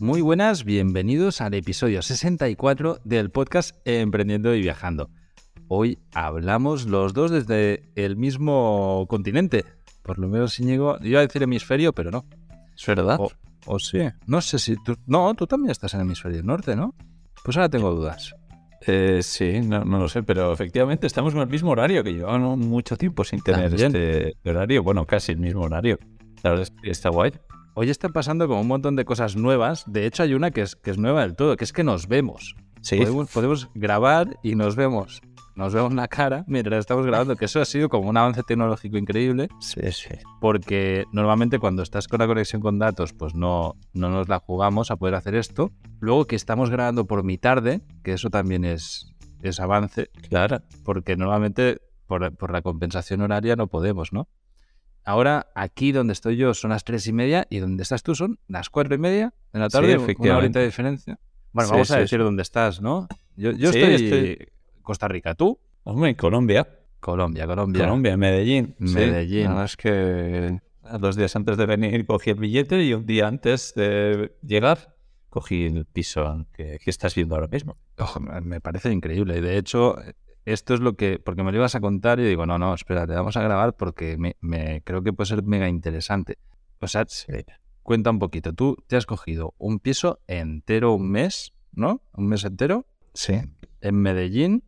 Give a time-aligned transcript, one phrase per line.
[0.00, 5.08] Muy buenas, bienvenidos al episodio 64 del podcast Emprendiendo y Viajando.
[5.68, 9.64] Hoy hablamos los dos desde el mismo continente.
[10.02, 12.26] Por lo menos Íñigo, iba a decir hemisferio, pero no.
[12.76, 13.18] ¿Es verdad?
[13.18, 13.30] O,
[13.64, 14.00] o sí.
[14.26, 14.96] No sé si tú...
[15.06, 16.94] No, tú también estás en el hemisferio norte, ¿no?
[17.42, 18.34] Pues ahora tengo dudas.
[18.86, 22.58] Eh, sí, no, no lo sé, pero efectivamente estamos en el mismo horario que llevamos
[22.58, 23.96] mucho tiempo sin tener También.
[23.96, 24.82] este horario.
[24.82, 25.98] Bueno, casi el mismo horario.
[26.44, 27.32] La verdad es que está guay.
[27.74, 29.84] Hoy están pasando como un montón de cosas nuevas.
[29.86, 32.06] De hecho, hay una que es, que es nueva del todo, que es que nos
[32.06, 32.54] vemos.
[32.82, 35.22] Sí, Podemos, podemos grabar y nos vemos.
[35.56, 38.98] Nos vemos la cara mientras estamos grabando, que eso ha sido como un avance tecnológico
[38.98, 40.10] increíble, sí, sí.
[40.40, 44.90] porque normalmente cuando estás con la conexión con datos, pues no, no nos la jugamos
[44.90, 45.70] a poder hacer esto.
[45.98, 50.60] Luego que estamos grabando por mi tarde, que eso también es, es avance, Claro.
[50.84, 54.28] porque normalmente por, por la compensación horaria no podemos, ¿no?
[55.04, 58.38] Ahora, aquí donde estoy yo son las tres y media y donde estás tú son
[58.48, 60.44] las cuatro y media de la Sí, tarde, una efectivamente.
[60.46, 61.18] horita de diferencia.
[61.52, 63.06] Bueno, Sí, vamos a sí, decir dónde estás, ¿no?
[63.36, 65.58] Yo, yo Sí, estoy, estoy- en Costa Rica, ¿tú?
[65.84, 66.66] Hombre, Colombia.
[67.00, 67.82] Colombia, Colombia.
[67.84, 68.74] Colombia, Medellín.
[68.78, 68.84] Sí.
[68.94, 69.48] Medellín.
[69.48, 70.60] Verdad es que
[70.98, 74.94] dos días antes de venir cogí el billete y un día antes de llegar
[75.28, 77.76] cogí el piso que, que estás viendo ahora mismo.
[77.98, 79.36] Ojo, me me parece increíble.
[79.36, 79.96] Y de hecho,
[80.44, 81.18] esto es lo que.
[81.18, 84.16] Porque me lo ibas a contar y digo, no, no, espérate, vamos a grabar porque
[84.16, 86.38] me, me- creo que puede ser mega interesante.
[86.80, 87.06] O sea,
[87.82, 88.52] cuenta un poquito.
[88.52, 92.02] Tú te has cogido un piso entero, un mes, ¿no?
[92.14, 93.40] Un mes entero Sí.
[93.80, 94.64] en Medellín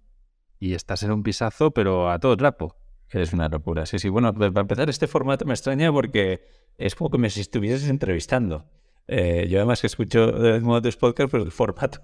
[0.58, 2.76] y estás en un pisazo, pero a todo trapo.
[3.10, 4.08] Es una locura, sí, sí.
[4.08, 6.40] Bueno, pues, para empezar, este formato me extraña porque
[6.76, 8.64] es como que me estuvieses entrevistando.
[9.06, 12.00] Eh, yo además que escucho de modo tus podcasts, pero el formato,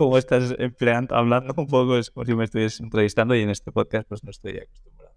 [0.00, 3.70] como estás empleando, hablando un poco, es como si me estuvieses entrevistando y en este
[3.70, 5.14] podcast pues no estoy acostumbrado.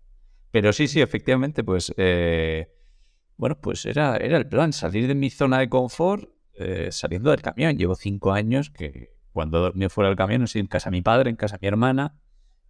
[0.51, 2.67] Pero sí, sí, efectivamente, pues, eh,
[3.37, 7.41] bueno, pues era, era el plan, salir de mi zona de confort eh, saliendo del
[7.41, 7.77] camión.
[7.77, 11.37] Llevo cinco años que cuando dormí fuera del camión, en casa de mi padre, en
[11.37, 12.15] casa de mi hermana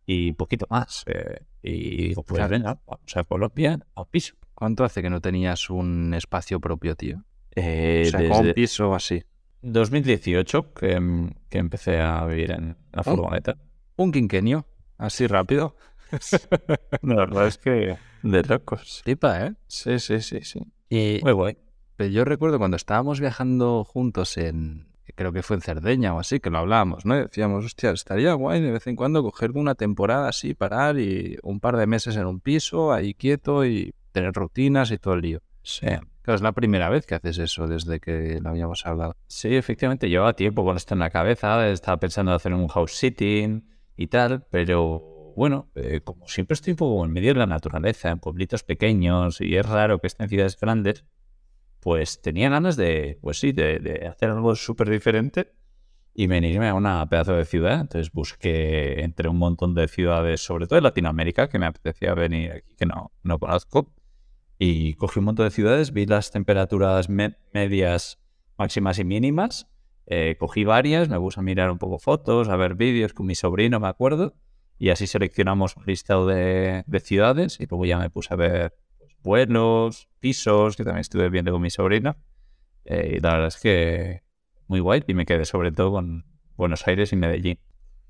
[0.05, 1.03] y poquito más.
[1.07, 2.51] eh, y digo, pues Claro.
[2.51, 4.35] venga, vamos a Colombia a un piso.
[4.53, 7.23] ¿Cuánto hace que no tenías un espacio propio, tío?
[7.55, 9.23] Eh, O sea, como un desde piso así.
[9.63, 13.03] 2018 que, que empecé a vivir en la Oh.
[13.03, 13.57] furgoneta.
[13.95, 14.65] Un quinquenio,
[14.97, 15.75] así rápido.
[17.01, 19.01] La verdad es que de locos.
[19.03, 19.53] Flipa, ¿eh?
[19.67, 20.59] Sí, sí, sí, sí.
[20.89, 21.57] Y Muy guay.
[21.95, 26.39] Pero yo recuerdo cuando estábamos viajando juntos en, creo que fue en Cerdeña o así,
[26.39, 27.15] que lo hablábamos, ¿no?
[27.17, 31.37] Y decíamos, hostia, estaría guay de vez en cuando coger una temporada así, parar y
[31.43, 35.21] un par de meses en un piso, ahí quieto y tener rutinas y todo el
[35.21, 35.39] lío.
[35.61, 35.87] Sí.
[36.23, 39.17] Claro, es la primera vez que haces eso desde que lo habíamos hablado.
[39.27, 42.93] Sí, efectivamente, llevaba tiempo con esto en la cabeza, estaba pensando en hacer un house
[42.93, 47.45] sitting y tal, pero bueno, eh, como siempre estoy un poco en medio de la
[47.45, 51.03] naturaleza, en pueblitos pequeños, y es raro que estén en ciudades grandes,
[51.81, 55.51] pues tenía ganas de, pues sí, de, de hacer algo súper diferente
[56.13, 57.81] y venirme a una pedazo de ciudad.
[57.81, 62.51] Entonces busqué entre un montón de ciudades, sobre todo de Latinoamérica, que me apetecía venir
[62.53, 63.91] aquí, que no, no conozco.
[64.59, 68.19] Y cogí un montón de ciudades, vi las temperaturas me- medias,
[68.57, 69.67] máximas y mínimas.
[70.05, 73.35] eh, cogí varias, me puse a mirar un poco fotos, a ver vídeos con mi
[73.35, 74.33] sobrino, me acuerdo.
[74.77, 78.75] Y así seleccionamos un listado de, de ciudades y luego ya me puse a ver
[78.99, 82.17] pues, vuelos, pisos, que también estuve viendo con mi sobrina.
[82.85, 84.23] Eh, y la verdad es que
[84.67, 86.25] muy guay y me quedé sobre todo con
[86.57, 87.59] Buenos Aires y Medellín.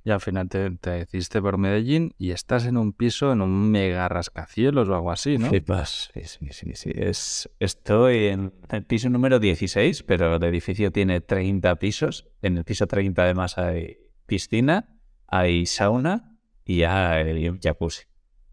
[0.06, 3.72] Y al final te, te decidiste por Medellín y estás en un piso, en un
[3.72, 5.48] mega rascacielos o algo así, ¿no?
[5.48, 6.12] Flipas.
[6.14, 6.92] Sí, sí, sí, sí.
[6.94, 12.28] Es, estoy en el piso número 16, pero el edificio tiene 30 pisos.
[12.42, 18.04] En el piso 30 además hay piscina, hay sauna y hay un jacuzzi.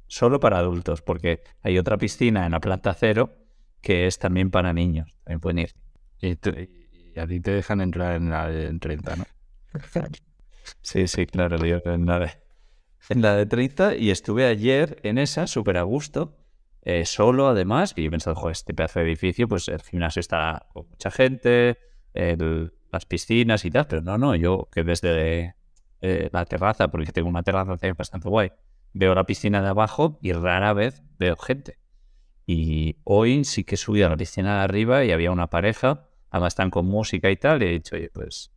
[0.07, 3.37] Solo para adultos, porque hay otra piscina en la planta cero
[3.81, 5.17] que es también para niños.
[5.25, 5.75] También pueden ir.
[6.21, 6.39] Y,
[7.13, 9.25] y a ti te dejan entrar en la de 30, ¿no?
[10.83, 12.31] Sí, sí, claro, yo en la de,
[13.11, 16.39] en la de 30 y estuve ayer en esa, súper a gusto,
[16.83, 20.21] eh, solo además, y yo he pensado, joder, este pedazo de edificio, pues el gimnasio
[20.21, 21.79] está con mucha gente,
[22.15, 25.55] el- las piscinas y tal, pero no, no, yo que desde
[26.03, 28.53] eh, la terraza, porque tengo una terraza bastante guay,
[28.95, 31.79] veo la piscina de abajo y rara vez veo gente.
[32.47, 36.53] Y hoy sí que subí a la piscina de arriba y había una pareja, además
[36.55, 38.53] están con música y tal, y he dicho, oye, pues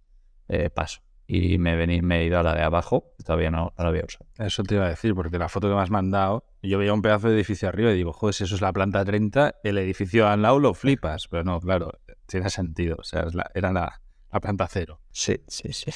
[0.50, 1.02] eh, paso.
[1.26, 4.04] Y me, vení, me he ido a la de abajo, todavía no, no la había
[4.06, 4.26] usado.
[4.38, 7.02] Eso te iba a decir, porque la foto que me has mandado, yo veía un
[7.02, 10.28] pedazo de edificio arriba y digo, joder, si eso es la planta 30, el edificio
[10.28, 11.28] al lado lo flipas.
[11.32, 11.92] Pero no, claro,
[12.26, 12.98] tiene sentido.
[13.00, 15.00] O sea, es la- era la, la planta cero.
[15.12, 15.92] Sí, sí, sí.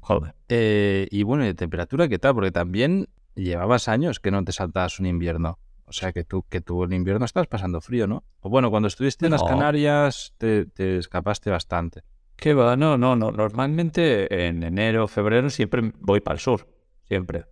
[0.00, 0.34] Joder.
[0.48, 2.34] Eh, y bueno, ¿y de temperatura qué tal?
[2.34, 5.58] Porque también llevabas años que no te saltabas un invierno.
[5.84, 8.22] O sea que tú, que tú en invierno estás pasando frío, ¿no?
[8.40, 9.42] O bueno, cuando estuviste en las.
[9.42, 12.02] Canarias te, te escapaste bastante.
[12.40, 12.74] ¿Qué va?
[12.74, 13.30] No, no, no.
[13.30, 16.66] Normalmente en enero, febrero siempre voy para el sur.
[17.04, 17.44] Siempre.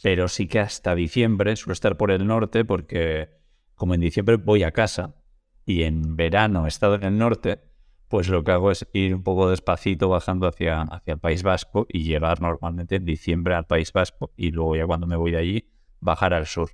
[0.00, 3.30] Pero sí que hasta diciembre suelo estar por el norte porque
[3.74, 5.16] como en diciembre voy a casa
[5.64, 7.60] y en verano he estado en el norte,
[8.06, 11.86] pues lo que hago es ir un poco despacito bajando hacia, hacia el País Vasco
[11.88, 15.38] y llegar normalmente en diciembre al País Vasco y luego ya cuando me voy de
[15.38, 15.68] allí
[15.98, 16.70] bajar al sur.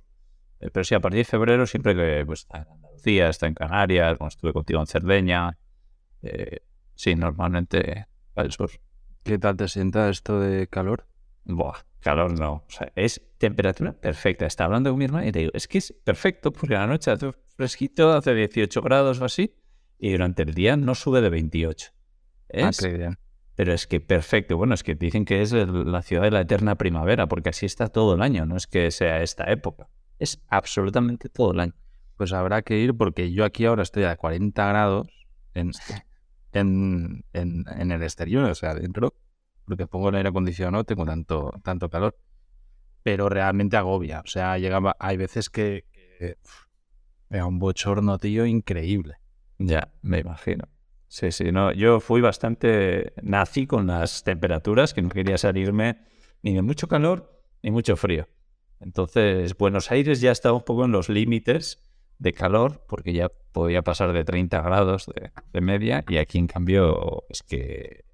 [0.59, 3.55] Eh, Pero sí, a partir de febrero siempre que pues, está en Andalucía, está en
[3.55, 5.57] Canarias, cuando estuve contigo en Cerdeña,
[6.21, 6.59] eh,
[6.95, 8.71] sí, normalmente al sur.
[9.23, 11.05] ¿Qué tal te sienta esto de calor?
[11.45, 12.53] Buah, calor no.
[12.53, 14.45] O sea, es temperatura perfecta.
[14.45, 16.87] Está hablando con mi hermana y te digo, es que es perfecto porque a la
[16.87, 19.55] noche hace fresquito, hace 18 grados o así,
[19.97, 21.91] y durante el día no sube de 28.
[22.53, 23.17] Ah, Es, qué bien.
[23.55, 24.57] pero es que perfecto.
[24.57, 27.65] Bueno, es que dicen que es el- la ciudad de la eterna primavera, porque así
[27.65, 29.87] está todo el año, no es que sea esta época.
[30.19, 31.73] Es absolutamente todo el año.
[32.17, 35.07] Pues habrá que ir porque yo aquí ahora estoy a 40 grados
[35.53, 35.71] en,
[36.59, 39.15] en, en, en el exterior, o sea, dentro,
[39.65, 42.17] porque pongo el aire acondicionado, tengo tanto, tanto calor.
[43.03, 44.21] Pero realmente agobia.
[44.21, 46.37] O sea, llegaba, hay veces que, que
[47.29, 49.15] da un bochorno, tío, increíble.
[49.57, 50.67] Ya, me imagino.
[51.07, 55.99] Sí, sí, no, yo fui bastante nazi con las temperaturas, que no quería salirme
[56.41, 58.27] ni de mucho calor ni mucho frío.
[58.79, 61.84] Entonces, Buenos Aires ya estaba un poco en los límites
[62.19, 66.47] de calor, porque ya podía pasar de 30 grados de, de media, y aquí en
[66.47, 68.05] cambio es que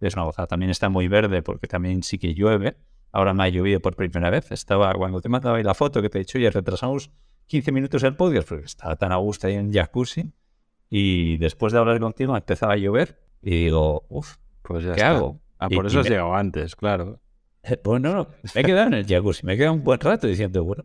[0.00, 0.46] es una gozada.
[0.48, 2.76] También está muy verde porque también sí que llueve.
[3.12, 4.52] Ahora me ha llovido por primera vez.
[4.52, 7.10] Estaba, cuando te mandaba ahí la foto que te he dicho, ya retrasamos
[7.46, 10.32] 15 minutos el podcast porque estaba tan a gusto ahí en jacuzzi.
[10.90, 15.10] Y después de hablar contigo empezaba a llover y digo, uff, Pues ya ¿qué está.
[15.10, 15.40] hago?
[15.58, 17.20] Ah, por y eso has me- llegado antes, claro.
[17.62, 20.26] Eh, Bueno, no, me he quedado en el jacuzzi, me he quedado un buen rato
[20.26, 20.84] diciendo, bueno,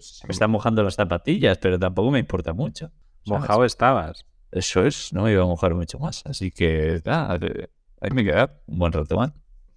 [0.00, 2.90] se me están mojando las zapatillas, pero tampoco me importa mucho.
[3.24, 3.40] ¿sabes?
[3.40, 4.24] Mojado estabas.
[4.50, 6.24] Eso es, no me iba a mojar mucho más.
[6.26, 7.68] Así que, nada, eh,
[8.00, 9.32] ahí me quedado un buen rato más.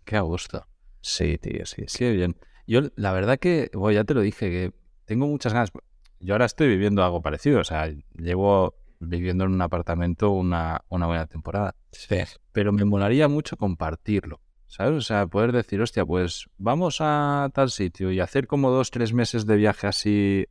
[0.05, 0.65] Qué a gusto.
[1.01, 1.97] Sí, tío, sí, sí.
[1.97, 2.35] Qué bien.
[2.67, 4.73] Yo, la verdad que, bueno, ya te lo dije, que
[5.05, 5.71] tengo muchas ganas.
[6.19, 11.07] Yo ahora estoy viviendo algo parecido, o sea, llevo viviendo en un apartamento una, una
[11.07, 11.75] buena temporada.
[11.91, 12.17] Sí.
[12.51, 14.93] Pero me molaría mucho compartirlo, ¿sabes?
[14.97, 19.11] O sea, poder decir, hostia, pues vamos a tal sitio y hacer como dos, tres
[19.13, 20.45] meses de viaje así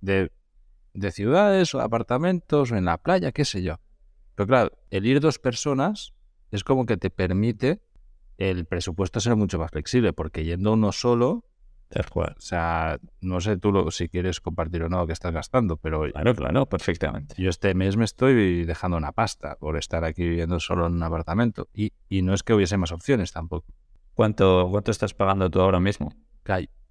[0.00, 0.30] de,
[0.92, 3.80] de ciudades o apartamentos o en la playa, qué sé yo.
[4.34, 6.12] Pero claro, el ir dos personas
[6.50, 7.80] es como que te permite
[8.36, 11.44] el presupuesto ser mucho más flexible, porque yendo uno solo.
[12.14, 16.02] O sea, no sé tú lo, si quieres compartir o no que estás gastando, pero
[16.10, 17.34] Claro, claro, perfectamente.
[17.38, 21.02] yo este mes me estoy dejando una pasta por estar aquí viviendo solo en un
[21.02, 21.68] apartamento.
[21.74, 23.66] Y, y no es que hubiese más opciones tampoco.
[24.14, 26.12] ¿Cuánto, ¿Cuánto estás pagando tú ahora mismo?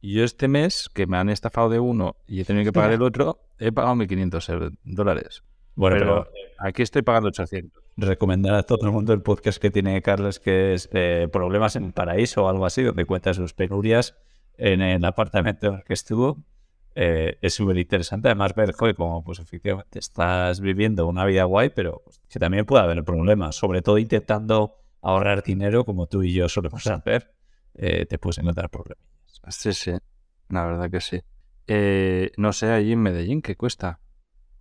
[0.01, 3.01] Yo este mes, que me han estafado de uno y he tenido que pagar el
[3.01, 5.43] otro, he pagado 1.500 euros- dólares.
[5.75, 7.81] Bueno, Pero pero, aquí estoy pagando 800.
[7.97, 11.85] recomendar a todo el mundo el podcast que tiene Carlos, que es eh, Problemas en
[11.85, 14.15] el Paraíso o algo así, donde cuenta sus penurias
[14.57, 16.43] en el apartamento en el que estuvo.
[16.95, 18.27] Eh, es súper interesante.
[18.27, 22.65] Además, ver joder, cómo pues, efectivamente estás viviendo una vida guay, pero pues, que también
[22.65, 27.33] puede haber problemas, sobre todo intentando ahorrar dinero, como tú y yo solemos hacer,
[27.75, 29.05] eh, te puedes encontrar problemas.
[29.49, 29.91] Sí, sí.
[30.49, 31.21] La verdad que sí.
[31.67, 33.99] Eh, no sé, allí en Medellín, ¿qué cuesta?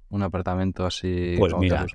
[0.08, 1.86] Un apartamento así Pues como mira.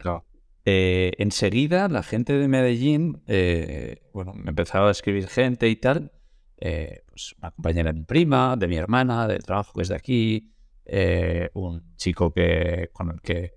[0.69, 6.11] Eh, enseguida la gente de Medellín, eh, bueno, me empezaba a escribir gente y tal,
[6.57, 9.95] eh, pues una compañera de mi prima, de mi hermana, del trabajo que es de
[9.95, 10.53] aquí,
[10.85, 13.53] eh, un chico que con el que,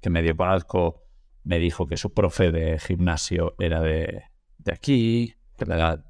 [0.00, 1.04] que medio conozco
[1.44, 4.24] me dijo que su profe de gimnasio era de,
[4.58, 6.04] de aquí, que le da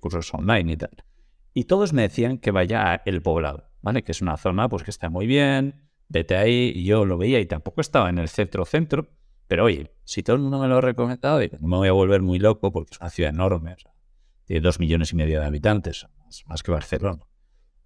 [0.00, 1.04] cursos online y tal.
[1.52, 4.04] Y todos me decían que vaya a El Poblado, ¿vale?
[4.04, 7.40] Que es una zona pues que está muy bien, vete ahí, y yo lo veía
[7.40, 9.08] y tampoco estaba en el centro-centro,
[9.48, 12.38] pero oye, si todo el mundo me lo ha recomendado, me voy a volver muy
[12.38, 13.74] loco porque es una ciudad enorme,
[14.48, 16.06] tiene dos millones y medio de habitantes,
[16.46, 17.22] más, que Barcelona.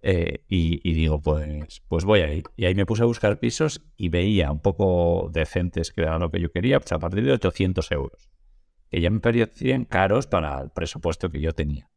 [0.01, 2.41] Eh, y, digo, pues, pues voy ahí.
[2.55, 6.31] Y ahí me puse a buscar pisos y veía un poco decentes, que era lo
[6.31, 8.29] que yo quería, pues a partir de 800 euros,
[8.89, 11.89] que ya me parecían caros para el presupuesto que yo tenía.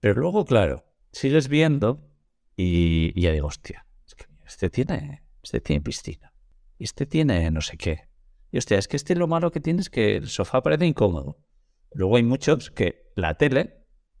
[0.00, 2.10] Pero luego, claro, sigues viendo
[2.56, 6.32] y, ya digo, hostia, que este tiene, este tiene piscina,
[6.80, 8.08] este tiene no sé qué.
[8.50, 11.38] Y hostia, es que este lo malo que tiene es que el sofá parece incómodo.
[11.92, 13.77] Luego hay muchos que la tele,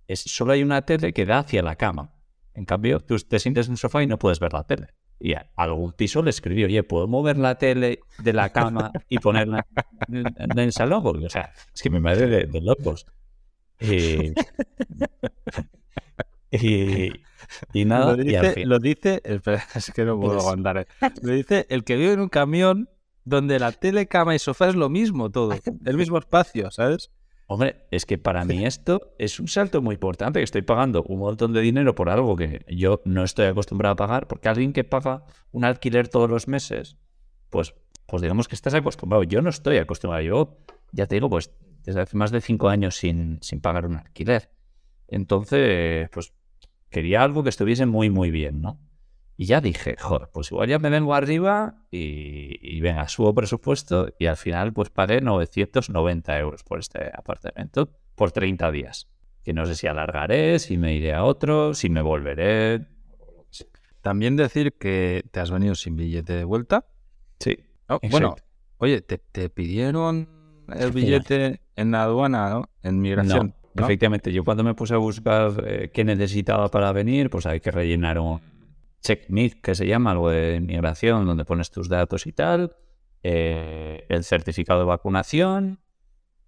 [0.08, 2.14] es, solo hay una tele que da hacia la cama.
[2.54, 4.88] En cambio, tú te sientes en el sofá y no puedes ver la tele.
[5.20, 9.18] Y a algún piso le escribí, oye, ¿puedo mover la tele de la cama y
[9.18, 9.64] ponerla
[10.08, 11.02] en, en el salón?
[11.02, 13.06] Porque, o sea, es que me madre de, de locos.
[13.80, 14.32] Y,
[16.50, 17.12] y,
[17.72, 20.44] Y nada, lo y al dice, fin- lo dice- espera, es que no puedo Pues-
[20.44, 20.78] aguantar.
[20.78, 20.86] eh.
[21.22, 22.88] Lo dice el que vive en un camión
[23.24, 27.10] donde la tele, cama y sofá es lo mismo todo, el mismo espacio, ¿sabes?
[27.50, 31.20] Hombre, es que para mí esto es un salto muy importante, que estoy pagando un
[31.20, 34.84] montón de dinero por algo que yo no estoy acostumbrado a pagar, porque alguien que
[34.84, 36.98] paga un alquiler todos los meses,
[37.48, 37.74] pues,
[38.04, 39.22] pues digamos que estás acostumbrado.
[39.22, 40.22] Yo no estoy acostumbrado.
[40.22, 40.58] Yo,
[40.92, 41.50] ya te digo, pues
[41.84, 44.50] desde hace más de cinco años sin, sin pagar un alquiler.
[45.06, 46.34] Entonces, pues
[46.90, 48.78] quería algo que estuviese muy, muy bien, ¿no?
[49.40, 54.12] Y ya dije, joder, pues igual ya me vengo arriba y, y venga, subo presupuesto
[54.18, 59.06] y al final pues pagué 990 euros por este apartamento por 30 días.
[59.44, 62.88] Que no sé si alargaré, si me iré a otro, si me volveré.
[64.02, 66.86] También decir que te has venido sin billete de vuelta.
[67.38, 67.60] Sí.
[67.88, 68.34] Oh, bueno,
[68.78, 70.28] oye, te, te pidieron
[70.74, 72.70] el billete en la aduana, ¿no?
[72.82, 73.54] En migración.
[73.74, 73.84] No, ¿no?
[73.84, 77.70] efectivamente, yo cuando me puse a buscar eh, qué necesitaba para venir, pues hay que
[77.70, 78.40] rellenar un
[79.02, 82.76] checkmate, que se llama, algo de inmigración, donde pones tus datos y tal,
[83.22, 85.80] eh, el certificado de vacunación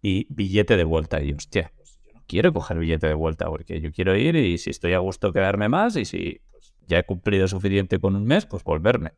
[0.02, 1.22] y billete de vuelta.
[1.22, 4.58] Y hostia, pues yo no quiero coger billete de vuelta porque yo quiero ir y
[4.58, 8.24] si estoy a gusto quedarme más y si pues, ya he cumplido suficiente con un
[8.24, 9.12] mes, pues volverme.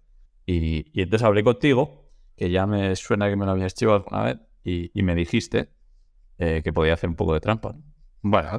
[0.46, 4.38] Y, entonces hablé contigo, que ya me suena que me lo habías hecho alguna vez,
[4.64, 5.70] y, me dijiste
[6.38, 7.72] eh, que podía hacer un poco de trampa.
[7.72, 7.82] ¿no?
[8.22, 8.58] Bueno,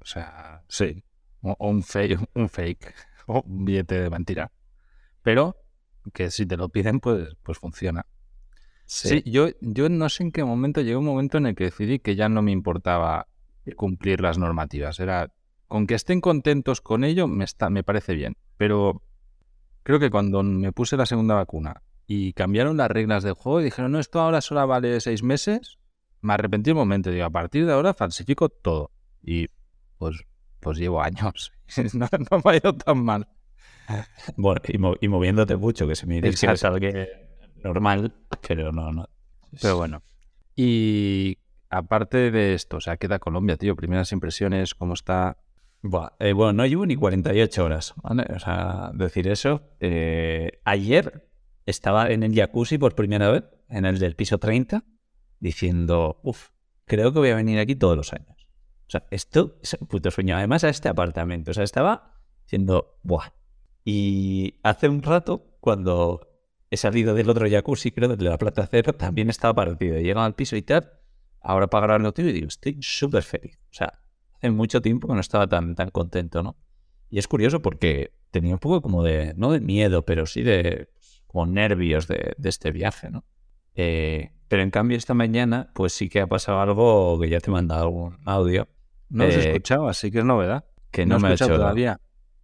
[0.00, 1.02] o sea, sí.
[1.42, 1.56] Un
[2.34, 2.94] un fake.
[3.32, 4.50] O un billete de mentira.
[5.22, 5.56] Pero
[6.12, 8.06] que si te lo piden, pues, pues funciona.
[8.86, 12.00] Sí, yo, yo no sé en qué momento, llegó un momento en el que decidí
[12.00, 13.28] que ya no me importaba
[13.76, 14.98] cumplir las normativas.
[14.98, 15.32] Era,
[15.68, 18.36] con que estén contentos con ello, me, está, me parece bien.
[18.56, 19.04] Pero
[19.84, 23.64] creo que cuando me puse la segunda vacuna y cambiaron las reglas del juego y
[23.64, 25.78] dijeron, no, esto ahora solo vale seis meses,
[26.20, 27.12] me arrepentí un momento.
[27.12, 28.90] Digo, a partir de ahora falsifico todo.
[29.22, 29.46] Y
[29.98, 30.16] pues,
[30.60, 31.52] pues llevo años.
[31.94, 33.28] no, no me ha ido tan mal.
[34.36, 36.78] Bueno, y, mo- y moviéndote mucho, que se me dice que es algo
[37.64, 38.14] normal,
[38.46, 39.08] pero no, no.
[39.60, 40.02] Pero bueno.
[40.54, 41.38] Y
[41.70, 43.74] aparte de esto, o sea, queda Colombia, tío.
[43.76, 45.38] Primeras impresiones, cómo está.
[45.82, 48.26] Buah, eh, bueno, no llevo ni 48 horas, ¿vale?
[48.34, 49.62] O sea, decir eso.
[49.80, 51.26] eh, ayer
[51.66, 54.84] estaba en el jacuzzi por primera vez, en el del piso 30,
[55.40, 56.48] diciendo, uff,
[56.84, 58.39] creo que voy a venir aquí todos los años.
[58.90, 60.36] O sea, esto es un puto sueño.
[60.36, 61.52] Además, a este apartamento.
[61.52, 63.32] O sea, estaba diciendo, buah.
[63.84, 66.26] Y hace un rato, cuando
[66.70, 69.94] he salido del otro jacuzzi, creo, de la plata cero, también estaba partido.
[69.94, 70.90] He llegado al piso y tal,
[71.40, 73.60] ahora para grabar el tío y digo, estoy súper feliz.
[73.70, 73.92] O sea,
[74.34, 76.56] hace mucho tiempo que no estaba tan, tan contento, ¿no?
[77.10, 80.88] Y es curioso porque tenía un poco como de, no de miedo, pero sí de
[81.28, 83.24] como nervios de, de este viaje, ¿no?
[83.76, 87.50] Eh, pero en cambio esta mañana, pues sí que ha pasado algo que ya te
[87.50, 88.66] he mandado algún audio,
[89.10, 90.64] No os he Eh, escuchado, así que es novedad.
[90.90, 91.98] que no, no, me he hecho todavía.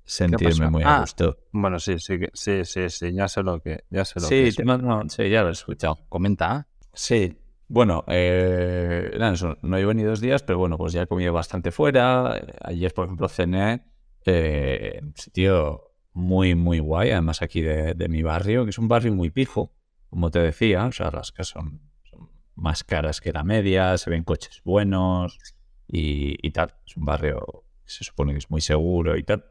[0.05, 1.39] sentirme muy a Ah, gusto.
[1.53, 4.35] Bueno, sí, sí, que- sí, sí, sí, ya sé lo que, ya sé lo que
[4.43, 4.57] Sí, es.
[4.57, 5.99] te mando- sí, ya lo he escuchado.
[6.09, 6.69] Comenta.
[6.93, 11.07] Sí, bueno, eh, nada, eso, no llevo ni dos días, pero bueno, pues ya he
[11.09, 12.41] comido bastante fuera.
[12.63, 13.85] Ayer, por ejemplo, cené
[14.25, 18.87] eh, un sitio muy, muy guay, además aquí de, de mi barrio, que es un
[18.89, 19.73] barrio muy pijo,
[20.09, 24.09] como te decía, o sea, las casas son, son más caras que la media, se
[24.11, 25.39] ven coches buenos
[25.89, 26.75] y, y tal.
[26.87, 29.45] Es un barrio que se supone que es muy seguro y tal.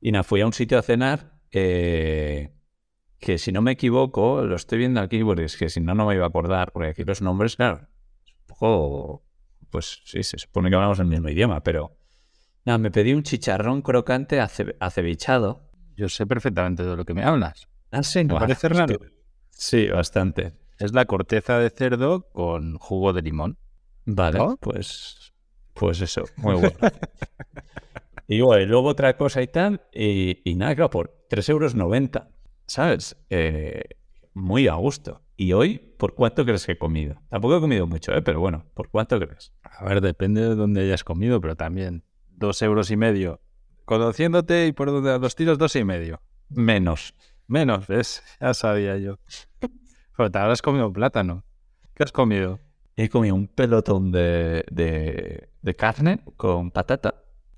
[0.00, 2.52] Y nada, fui a un sitio a cenar eh,
[3.18, 6.06] que si no me equivoco, lo estoy viendo aquí porque es que si no, no
[6.06, 7.88] me iba a acordar, porque aquí los nombres, claro,
[8.24, 9.24] es un poco,
[9.70, 11.96] pues sí, se supone que hablamos el mismo idioma, pero
[12.64, 15.70] nada, me pedí un chicharrón crocante ace- acevichado.
[15.96, 17.68] Yo sé perfectamente de lo que me hablas.
[17.90, 18.98] Ah, sí, ¿Te no, parece es raro?
[18.98, 19.10] que-
[19.50, 20.52] Sí, bastante.
[20.78, 23.58] Es la corteza de cerdo con jugo de limón.
[24.04, 24.56] Vale, ¿No?
[24.58, 25.32] pues,
[25.78, 26.76] pues eso, muy bueno.
[28.28, 31.74] y bueno, y luego otra cosa y tal, y, y nada, claro, por 3,90 euros,
[32.66, 33.16] ¿sabes?
[33.30, 33.82] Eh,
[34.34, 35.22] muy a gusto.
[35.36, 37.22] Y hoy, ¿por cuánto crees que he comido?
[37.28, 38.22] Tampoco he comido mucho, ¿eh?
[38.22, 39.52] Pero bueno, ¿por cuánto crees?
[39.62, 43.40] A ver, depende de dónde hayas comido, pero también dos euros y medio.
[43.84, 46.20] Conociéndote y por donde a los tiros, dos y medio.
[46.48, 47.14] Menos.
[47.46, 48.22] Menos, ¿ves?
[48.40, 49.18] Ya sabía yo.
[50.16, 51.44] Pero te habrás comido plátano.
[51.94, 52.58] ¿Qué has comido?
[53.00, 57.14] He comido un pelotón de, de, de carne con patata.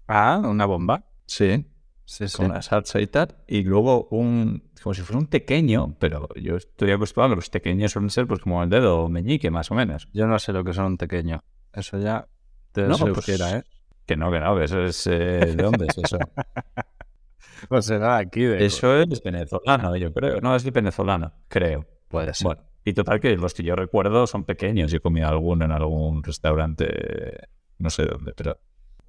[0.06, 1.02] Ah, una bomba.
[1.25, 1.64] Sí.
[2.04, 2.37] Sí, sí.
[2.37, 3.37] Con una salsa y tal.
[3.47, 4.70] Y luego un.
[4.82, 8.26] Como si fuera un pequeño, pero yo estoy acostumbrado a que los pequeños suelen ser
[8.26, 10.09] pues como el dedo meñique, más o menos.
[10.12, 11.40] Yo no sé lo que son un pequeño.
[11.73, 12.26] Eso ya
[12.73, 13.62] te No, pues- ¿eh?
[14.04, 15.06] Que no, que no, que eso es.
[15.06, 16.18] eh, ¿De dónde es eso?
[17.68, 18.64] Pues será aquí de...
[18.64, 20.40] Eso es venezolano, yo creo.
[20.40, 21.87] No, es venezolano, creo.
[22.09, 22.47] Puede ser.
[22.47, 24.90] Bueno, y total que los que yo recuerdo son pequeños.
[24.90, 28.58] Yo he comido alguno en algún restaurante, no sé dónde, pero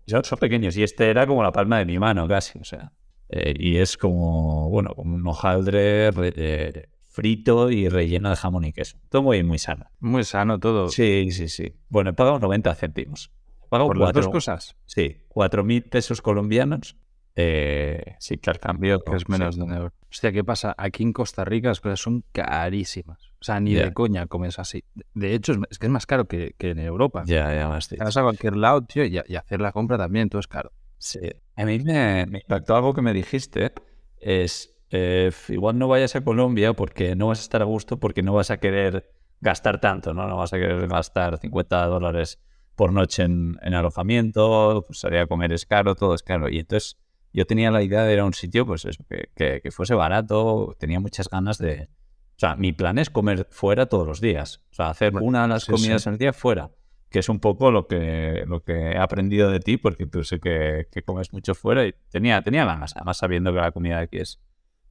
[0.06, 0.76] son, pequeños.
[0.78, 2.92] Y este era como la palma de mi mano casi, o sea,
[3.34, 8.74] Eh, y es como, bueno, como un hojaldre eh, frito y relleno de jamón y
[8.74, 8.98] queso.
[9.08, 9.86] Todo muy, muy sano.
[10.02, 10.90] Muy sano todo.
[10.90, 11.74] Sí, sí, sí.
[11.88, 13.32] Bueno, he pagado 90 céntimos.
[13.64, 14.76] He pagado ¿Por las dos cosas?
[14.86, 16.98] Sí, 4.000 pesos colombianos.
[17.36, 19.02] Eh, sí, que al cambio...
[19.04, 19.62] Que es menos sí.
[19.62, 19.94] de un euro.
[20.10, 20.76] Hostia, ¿qué pasa?
[20.78, 23.32] Aquí en Costa Rica las cosas son carísimas.
[23.40, 23.86] O sea, ni Ya.
[23.86, 24.84] de coña comes así.
[25.14, 27.24] De hecho, es, que es más caro que, que en Europa.
[27.26, 28.00] Ya, ya has dicho.
[28.00, 30.72] Te vas a cualquier lado, tío, y, y hacer la compra también, todo es caro.
[30.98, 31.20] Sí.
[31.56, 33.72] A mí me, me impactó algo que me dijiste.
[34.20, 38.22] Es, eh, igual no vayas a Colombia porque no vas a estar a gusto, porque
[38.22, 39.10] no vas a querer
[39.40, 40.28] gastar tanto, ¿no?
[40.28, 42.40] No vas a querer gastar 50 dólares
[42.76, 46.50] por noche en, en alojamiento, pues salir a comer es caro, todo es caro.
[46.50, 46.98] Y entonces
[47.34, 49.94] yo tenía la idea de ir a un sitio, pues eso, que, que- que fuese
[49.96, 51.90] barato, tenía muchas ganas de...
[52.38, 54.64] O sea, mi plan es comer fuera todos los días.
[54.72, 56.10] O sea, hacer Bueno, una de las sí, comidas sí.
[56.10, 56.72] al día fuera
[57.10, 60.40] que es un poco lo que, lo que he aprendido de ti, porque tú sé
[60.40, 64.04] que, que comes mucho fuera y tenía, tenía ganas, además sabiendo que la comida de
[64.04, 64.40] aquí es,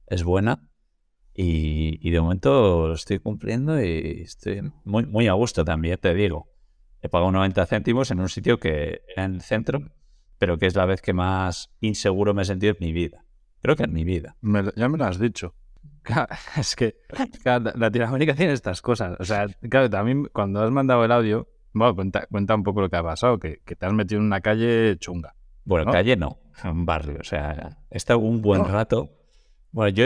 [0.05, 0.69] es buena.
[1.33, 6.13] Y, y de momento lo estoy cumpliendo y estoy muy, muy a gusto también, te
[6.13, 6.49] digo.
[7.01, 9.81] He pagado 90 céntimos en un sitio que era en el centro,
[10.41, 13.23] pero que es la vez que más inseguro me he sentido en mi vida.
[13.61, 14.37] Creo que en mi vida.
[14.41, 15.53] Me ya me lo has dicho.
[16.01, 16.95] Claro, es que
[17.43, 19.15] claro, Latinoamérica tiene estas cosas.
[19.19, 22.89] O sea, claro, también cuando has mandado el audio, bueno, cuenta, cuenta un poco lo
[22.89, 25.35] que ha pasado, que, que te has metido en una calle chunga.
[25.63, 25.91] Bueno, ¿No?
[25.91, 27.19] calle no, un barrio.
[27.21, 28.67] O sea, he estado un buen No.
[28.67, 29.11] rato.
[29.71, 30.05] Bueno, yo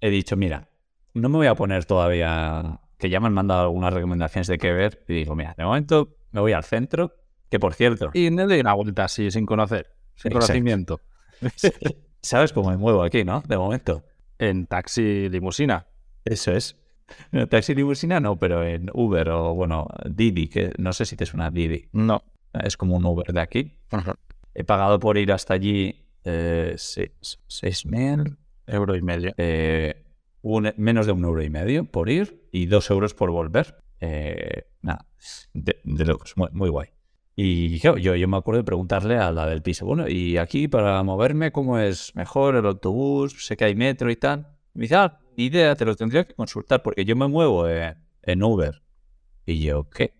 [0.00, 0.70] he dicho, mira,
[1.12, 4.72] no me voy a poner todavía, que ya me han mandado algunas recomendaciones de qué
[4.72, 7.12] ver, y digo, mira, de momento me voy al centro,
[7.50, 10.46] que por cierto, Y no le doy una vuelta así, sin conocer, sin Exacto.
[10.46, 11.00] conocimiento.
[12.22, 13.42] ¿sabes cómo me muevo aquí, no?
[13.46, 14.04] De momento.
[14.38, 15.86] En taxi limusina.
[16.24, 16.76] Eso es.
[17.32, 21.26] En taxi limusina no, pero en Uber o, bueno, Didi, que no sé si te
[21.26, 21.88] suena Didi.
[21.92, 22.22] No.
[22.52, 23.76] Es como un Uber de aquí.
[24.54, 27.10] He pagado por ir hasta allí eh, seis,
[27.46, 29.32] seis mil, Euro y medio.
[29.36, 30.02] eh,
[30.42, 33.76] un- menos de un euro y medio por ir y dos euros por volver.
[34.00, 35.06] Eh, nada,
[35.52, 36.88] de, de locos, muy, muy guay.
[37.36, 40.68] Y claro, yo, yo me acuerdo de preguntarle a la del piso, bueno, y aquí
[40.68, 43.44] para moverme, ¿cómo es mejor el autobús?
[43.44, 44.46] Sé que hay metro y tal.
[44.72, 47.96] Me dice, ah, ni idea, te lo tendría que consultar porque yo me muevo en,
[48.22, 48.82] en Uber.
[49.46, 50.14] Y yo, ¿qué?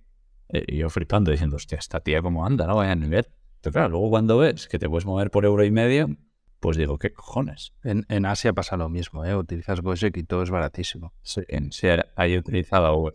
[0.49, 2.77] Eh, Y yo flipando diciendo, hostia, esta tía cómo anda, ¿no?
[2.77, 3.27] Vaya nivel.
[3.61, 6.09] Pero claro, luego cuando ves que te puedes mover por euro y medio,
[6.61, 7.75] pues digo, ¿qué cojones?
[7.83, 9.37] En, en Asia pasa lo mismo, ¿eh?
[9.37, 11.12] Utilizas Gojek y todo es baratísimo.
[11.23, 13.15] Sí, en sí, hay utilizado Uber.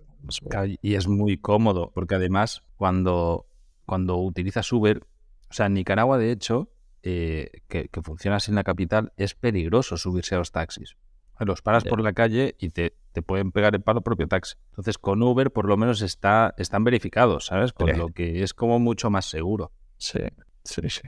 [0.82, 3.48] Y es muy cómodo, porque además, cuando,
[3.90, 5.02] cuando utilizas Uber,
[5.50, 6.70] o sea, en Nicaragua, de hecho,
[7.02, 10.96] eh, que, que funciona así en la capital, es peligroso subirse a los taxis.
[11.40, 14.56] Los paras por la calle y te, te pueden pegar el palo propio taxi.
[14.72, 17.72] Entonces, con Uber, por lo menos, está, están verificados, ¿sabes?
[17.72, 17.96] Con Sí.
[17.98, 19.72] lo que es como mucho más seguro.
[19.98, 20.20] Sí,
[20.66, 21.02] sí, sí.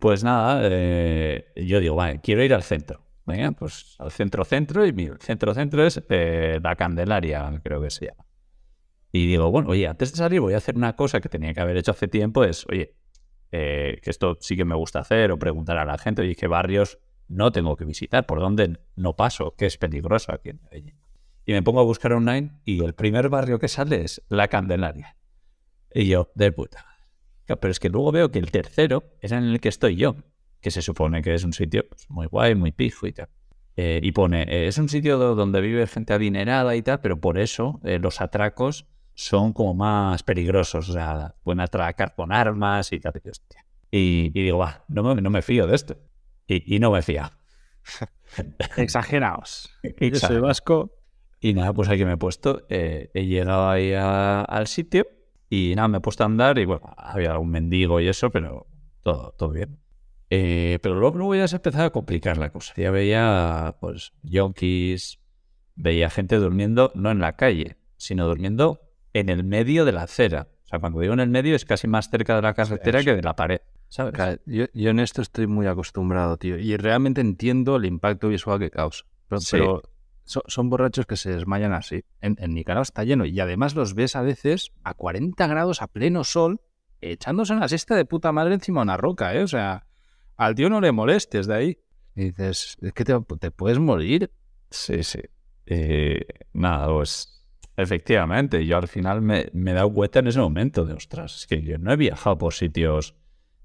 [0.00, 3.06] Pues nada, eh, yo digo, vale, quiero ir al centro.
[3.24, 8.24] Venga, pues al centro-centro y mi centro-centro es eh, la Candelaria, creo que se llama.
[9.12, 11.60] Y digo, bueno, oye, antes de salir voy a hacer una cosa que tenía que
[11.60, 12.94] haber hecho hace tiempo, es, oye,
[13.50, 16.46] eh, que esto sí que me gusta hacer o preguntar a la gente, oye, qué
[16.46, 16.98] barrios
[17.28, 20.94] no tengo que visitar, por dónde no paso, que es peligroso aquí en Medellín.
[21.44, 25.16] Y me pongo a buscar online y el primer barrio que sale es la Candelaria.
[25.94, 26.86] Y yo, de puta
[27.46, 30.16] Pero es que luego veo que el tercero es en el que estoy yo,
[30.60, 33.28] que se supone que es un sitio pues, muy guay, muy pijo y tal.
[33.76, 37.20] Eh, y pone, eh, es un sitio do- donde vive gente adinerada y tal, pero
[37.20, 40.88] por eso eh, los atracos son como más peligrosos.
[40.88, 43.12] O sea, pueden atracar con armas y tal.
[43.90, 45.96] Y, y, digo, va, no me, no me fío de esto.
[46.46, 47.30] Y, y no me fía.
[48.76, 49.70] Exageraos.
[50.00, 50.92] Yo soy vasco.
[51.40, 52.64] Y nada, pues aquí me he puesto.
[52.68, 55.06] eh, he llegado ahí a- al sitio
[55.50, 58.66] y nada, me he puesto a andar y bueno, había algún mendigo y eso, pero
[59.02, 59.78] todo, todo bien.
[60.30, 62.72] Eh, pero luego, luego ya se empezaba a complicar la cosa.
[62.76, 65.18] Ya veía, pues, yonkis,
[65.74, 68.80] veía gente durmiendo no en la calle, sino durmiendo
[69.12, 70.48] en el medio de la acera.
[70.64, 73.14] O sea, cuando digo en el medio es casi más cerca de la carretera que
[73.14, 74.14] de la pared, ¿sabes?
[74.14, 76.58] Claro, Yo, yo en esto estoy muy acostumbrado, tío.
[76.58, 79.04] Y realmente entiendo el impacto visual que causa.
[79.28, 79.48] Pero, Sí.
[79.52, 79.82] pero
[80.24, 82.04] so- son borrachos que se desmayan así.
[82.20, 83.24] En, en Nicaragua está lleno.
[83.26, 86.60] Y además los ves a veces a 40 grados a pleno sol,
[87.00, 89.42] echándose una siesta de puta madre encima de una roca, ¿eh?
[89.42, 89.86] O sea,
[90.36, 91.78] al tío no le molestes de ahí.
[92.14, 94.30] Y dices, es que te, te puedes morir.
[94.70, 95.20] Sí, sí.
[95.66, 97.41] Eh, nada, pues
[97.76, 101.46] efectivamente, yo al final me, me he dado cuenta en ese momento de, ostras, es
[101.46, 103.14] que yo no he viajado por sitios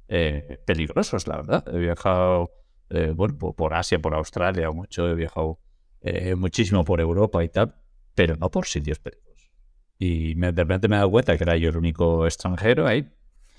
[0.08, 1.66] eh, peligrosos, la verdad.
[1.74, 2.52] He viajado,
[2.90, 5.60] eh, bueno, por, por Asia, por Australia, mucho, he viajado
[6.02, 7.76] eh, muchísimo por Europa y tal,
[8.16, 9.52] pero no por sitios peligrosos.
[10.00, 13.12] Y me- de repente me he dado cuenta que era yo el único extranjero ahí,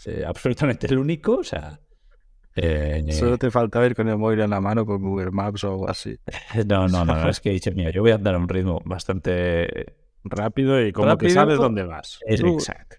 [0.07, 1.81] eh, absolutamente el único, o sea,
[3.13, 5.89] Solo te falta ir con el móvil en la mano con Google Maps o algo
[5.89, 6.19] así.
[6.67, 8.49] No, no, no, no, es que he dicho, mira, yo voy a andar a un
[8.49, 12.19] ritmo bastante Rápido y como que Rápido, sabes dónde vas.
[12.27, 12.97] Es Tú- exacto.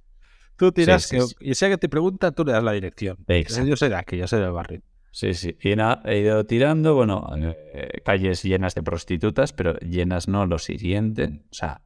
[0.55, 1.35] Tú tiras, Sí, sí, que- sí.
[1.41, 3.17] y sea que te pregunta, tú le das la dirección.
[3.27, 3.67] Exacto.
[3.75, 4.81] Yo de aquí, yo soy del barrio.
[5.11, 5.57] Sí, sí.
[5.61, 10.59] Y nada, he ido tirando, bueno, eh, calles llenas de prostitutas, pero llenas no lo
[10.59, 11.41] siguiente.
[11.49, 11.81] O sea,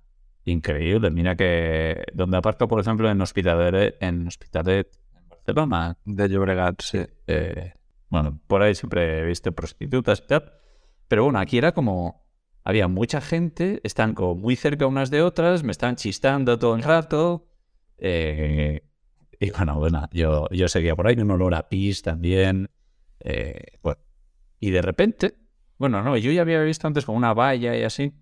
[0.46, 1.10] increíble.
[1.12, 7.00] Mira que donde aparco, por ejemplo, en Hospitalet, en Hospitalet, en Barcelona, De Llobregat, sí.
[7.28, 7.74] eh,
[8.10, 10.52] bueno, por ahí siempre he visto prostitutas y tal.
[11.08, 12.23] Pero bueno, aquí era como.
[12.64, 16.84] Había mucha gente, están como muy cerca unas de otras, me están chistando todo el
[16.84, 17.48] rato.
[17.98, 18.82] eh,
[19.40, 22.70] y bueno, bueno, yo, yo seguía por ahí, un olor a pis también.
[23.20, 24.00] eh, bueno.
[24.60, 25.36] Y de repente,
[25.78, 28.14] bueno, no, yo ya había visto antes con una valla y así,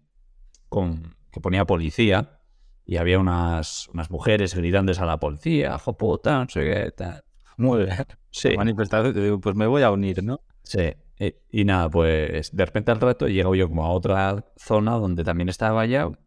[0.69, 2.39] con, que ponía policía,
[2.85, 7.23] y había unas, unas mujeres gritándose a la policía, jopota, no sé qué, tal.
[7.57, 8.05] Muy bien.
[8.31, 8.55] Sí.
[8.57, 10.41] Manifestación, te digo, pues me voy a unir, ¿no?
[10.63, 10.93] Sí.
[11.21, 15.23] Y, y nada, pues de repente al rato llego yo como a otra zona donde
[15.23, 16.17] también estaba vallado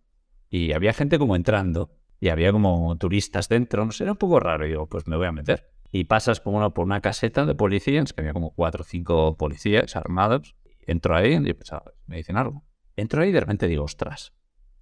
[0.48, 4.38] y había gente como entrando y había como turistas dentro, no sé, era un poco
[4.38, 4.64] raro.
[4.64, 5.72] Y digo, pues me voy a meter.
[5.90, 9.36] Y pasas por una, por una caseta de policías, que había como cuatro o cinco
[9.36, 10.56] policías armados.
[10.86, 12.64] Entro ahí y pensaba, me dicen algo.
[12.96, 14.32] Entro ahí y de repente digo, ostras,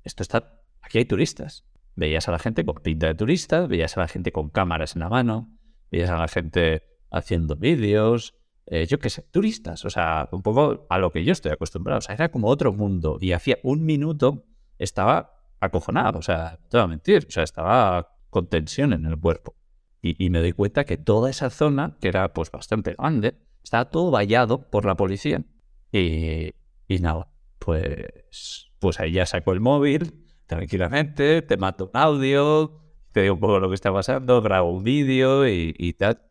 [0.05, 1.65] esto está, aquí hay turistas.
[1.95, 5.01] Veías a la gente con pinta de turistas, veías a la gente con cámaras en
[5.01, 5.59] la mano,
[5.91, 8.35] veías a la gente haciendo vídeos,
[8.67, 11.99] eh, yo qué sé, turistas, o sea, un poco a lo que yo estoy acostumbrado,
[11.99, 14.45] o sea, era como otro mundo y hacía un minuto
[14.79, 19.19] estaba acojonado, o sea, te voy a mentir, o sea, estaba con tensión en el
[19.19, 19.55] cuerpo.
[20.01, 23.91] Y, y me doy cuenta que toda esa zona, que era pues bastante grande, estaba
[23.91, 25.45] todo vallado por la policía.
[25.93, 26.53] Y,
[26.89, 32.81] y nada, pues, pues ahí ya saco el móvil tranquilamente, te mato un audio,
[33.13, 36.23] te digo un poco lo que está pasando, grabo un vídeo y, y tal.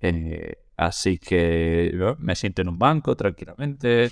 [0.00, 2.16] Eh, así que ¿no?
[2.18, 4.10] me siento en un banco tranquilamente.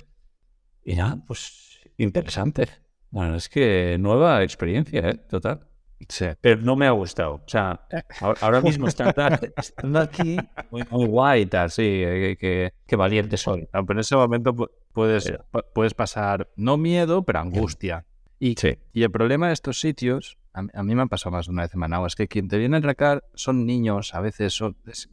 [0.83, 2.67] Y nada, pues interesante.
[3.09, 5.15] Bueno, es que nueva experiencia, ¿eh?
[5.29, 5.67] Total.
[6.09, 6.25] Sí.
[6.41, 7.35] Pero no me ha gustado.
[7.35, 7.87] O sea,
[8.41, 9.13] ahora- mismo estando,
[9.57, 10.37] estando aquí,
[10.71, 13.67] muy, muy guay y tal, sí, eh, que, que valiente soy.
[13.71, 18.05] Pero en ese momento pu- puedes, Pero- puedes pasar, no miedo, pero angustia.
[18.39, 18.79] Y, Sí.
[18.93, 21.51] y el problema de estos sitios, a, mí- a mí me han pasado más de
[21.51, 24.53] una vez en Managua, es que quien te viene a atracar son niños, a veces
[24.53, 25.07] son, es-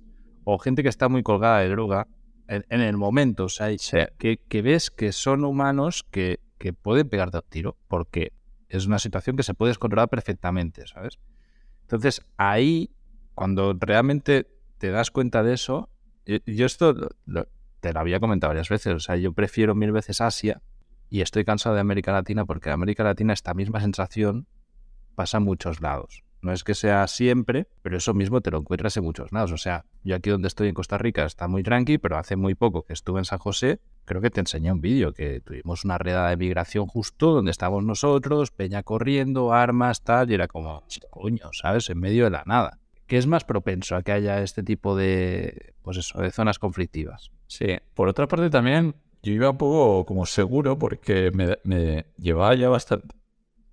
[0.50, 2.06] o gente que está muy colgada de droga
[2.46, 3.98] en, en el momento, o sea, Sí.
[4.18, 8.32] que, que ves que son humanos que, que pueden pegarte un tiro, porque
[8.70, 11.18] es una situación que se puede descontrolar perfectamente, ¿sabes?
[11.82, 12.90] Entonces, ahí,
[13.34, 14.46] cuando realmente
[14.78, 15.90] te das cuenta de eso,
[16.24, 17.48] yo, yo esto lo- lo-
[17.80, 20.62] te lo había comentado varias veces, o sea, yo prefiero mil veces Asia
[21.10, 24.46] y estoy cansado de América Latina porque en América Latina esta misma sensación
[25.14, 26.24] pasa en muchos lados.
[26.40, 29.52] No es que sea siempre, pero eso mismo te lo encuentras en muchos lados.
[29.52, 32.54] O sea, yo aquí donde estoy en Costa Rica está muy tranqui, pero hace muy
[32.54, 35.98] poco que estuve en San José, creo que te enseñé un vídeo que tuvimos una
[35.98, 41.50] redada de migración justo donde estábamos nosotros, peña corriendo, armas, tal, y era como, coño,
[41.52, 41.90] ¿sabes?
[41.90, 42.78] En medio de la nada.
[43.06, 47.32] ¿Qué es más propenso a que haya este tipo de, pues eso, de zonas conflictivas?
[47.46, 52.54] Sí, por otra parte también yo iba un poco como seguro porque me, me llevaba
[52.54, 53.08] ya bastante,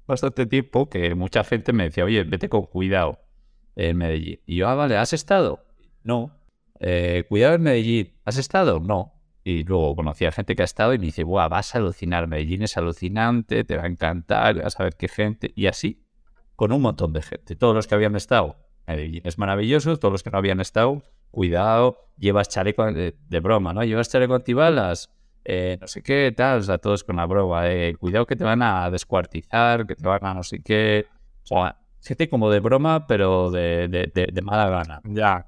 [0.07, 3.19] bastante tiempo que mucha gente me decía, oye, vete con cuidado
[3.75, 4.39] en Medellín.
[4.45, 5.65] Y yo, ah, vale, ¿has estado?
[6.03, 6.31] No.
[6.79, 8.79] Eh, cuidado en Medellín, ¿has estado?
[8.79, 9.13] No.
[9.43, 12.27] Y luego conocí a gente que ha estado y me dice, Buah, vas a alucinar,
[12.27, 15.51] Medellín es alucinante, te va a encantar, vas a ver qué gente.
[15.55, 16.03] Y así,
[16.55, 17.55] con un montón de gente.
[17.55, 18.55] Todos los que habían estado,
[18.87, 23.73] Medellín es maravilloso, todos los que no habían estado, cuidado, llevas chaleco de, de broma,
[23.73, 23.83] ¿no?
[23.83, 25.14] Llevas chaleco antibalas,
[25.45, 28.43] eh, no sé qué, tal, o sea, todos con la broma, eh, cuidado que te
[28.43, 31.05] van a descuartizar, que te van a no sé qué.
[31.43, 35.01] O sea, gente como de broma, pero de, de, de- de mala gana.
[35.05, 35.45] Ya,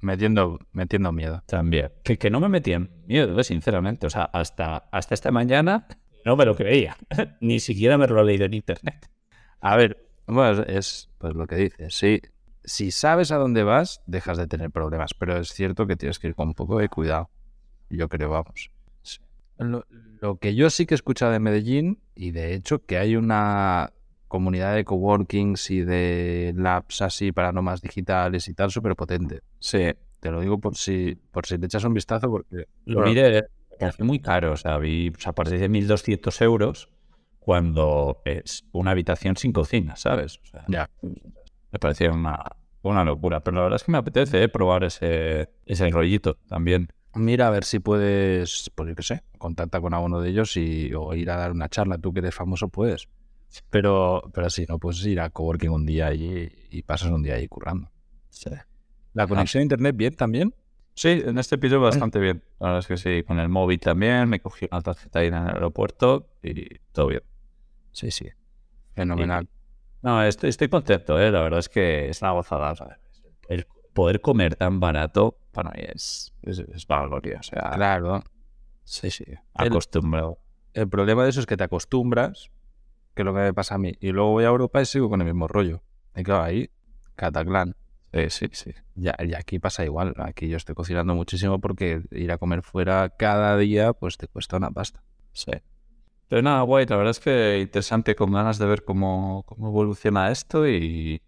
[0.00, 1.42] metiendo, metiendo miedo.
[1.46, 1.90] También.
[2.02, 4.06] Que, que no me metían miedo, sinceramente.
[4.06, 5.86] O sea, hasta, hasta esta mañana
[6.24, 6.96] no me lo creía.
[7.40, 9.08] Ni siquiera me lo he leído en internet.
[9.60, 11.94] A ver, bueno, es pues lo que dices.
[11.94, 12.20] Sí,
[12.64, 16.28] si sabes a dónde vas, dejas de tener problemas, pero es cierto que tienes que
[16.28, 17.30] ir con un poco de cuidado.
[17.90, 18.70] Yo creo, vamos.
[19.70, 19.86] Lo,
[20.20, 23.92] lo que yo sí que he escuchado de Medellín, y de hecho que hay una
[24.28, 29.40] comunidad de coworkings y de labs así para nómadas digitales y tal súper potente.
[29.58, 33.10] Sí, Te lo digo por si, por si le echas un vistazo, porque lo Bueno.
[33.10, 33.44] miré,
[33.78, 34.52] pareció muy caro.
[34.52, 36.88] O sea, vi a partir de 1.200 euros
[37.40, 40.38] cuando es una habitación sin cocina, ¿sabes?
[40.42, 40.88] O sea, ya.
[41.02, 42.38] me parecía una,
[42.82, 43.40] una locura.
[43.40, 46.88] Pero la verdad es que me apetece eh, probar ese, ese rollito también.
[47.14, 50.92] Mira a ver si puedes, pues yo qué sé, contacta con alguno de ellos y,
[50.94, 51.98] o ir a dar una charla.
[51.98, 53.08] Tú que eres famoso puedes.
[53.68, 57.34] Pero, pero si no, puedes ir a coworking un día allí y pasas un día
[57.34, 57.90] ahí currando.
[58.30, 58.50] Sí.
[59.12, 60.54] ¿La conexión a internet bien también?
[60.94, 62.42] Sí, en este piso bastante bien.
[62.58, 65.34] La verdad es que sí, con el móvil también, me cogí una tarjeta ahí en
[65.34, 67.22] el aeropuerto y todo bien.
[67.92, 68.28] Sí, sí.
[68.94, 69.48] Fenomenal.
[70.02, 71.30] no, estoy, estoy contento, ¿eh?
[71.30, 72.74] la verdad es que es una gozada.
[73.48, 77.38] El poder comer tan barato para mí es, es, es gloria.
[77.40, 78.22] O sea, claro.
[78.84, 79.24] Sí, sí.
[79.54, 80.38] Acostumbrado.
[80.74, 82.50] El, problema de eso es que te acostumbras,
[83.14, 83.94] que es lo que me pasa a mí.
[84.00, 85.82] Y luego voy a Europa y sigo con el mismo rollo.
[86.16, 86.70] Y claro, ahí,
[87.14, 87.76] cataclán.
[88.12, 88.74] Sí, sí, sí.
[88.94, 90.14] Ya, y aquí pasa igual.
[90.18, 94.56] Aquí yo estoy cocinando muchísimo porque ir a comer fuera cada día, pues te cuesta
[94.56, 95.02] una pasta.
[95.32, 95.52] Sí.
[96.28, 96.86] Pero nada, guay.
[96.86, 101.22] La verdad es que interesante, con ganas de ver cómo, cómo evoluciona esto y,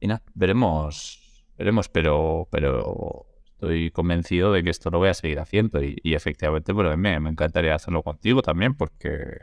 [0.00, 1.21] y nada, veremos,
[1.62, 6.72] veremos, pero, pero estoy convencido de que esto lo voy a seguir haciendo y, efectivamente,
[6.72, 9.42] bueno, me, me encantaría hacerlo contigo también porque,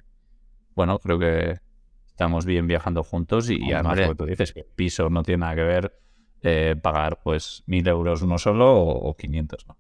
[0.76, 1.60] bueno, creo que
[2.08, 5.56] estamos bien viajando juntos y, además, como tú dices, que el piso no tiene nada
[5.56, 6.00] que ver
[6.42, 9.78] eh, pagar pues mil euros uno solo o, 500, ¿no?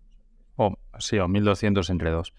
[0.56, 2.34] O, sí, o 1200 entre dos.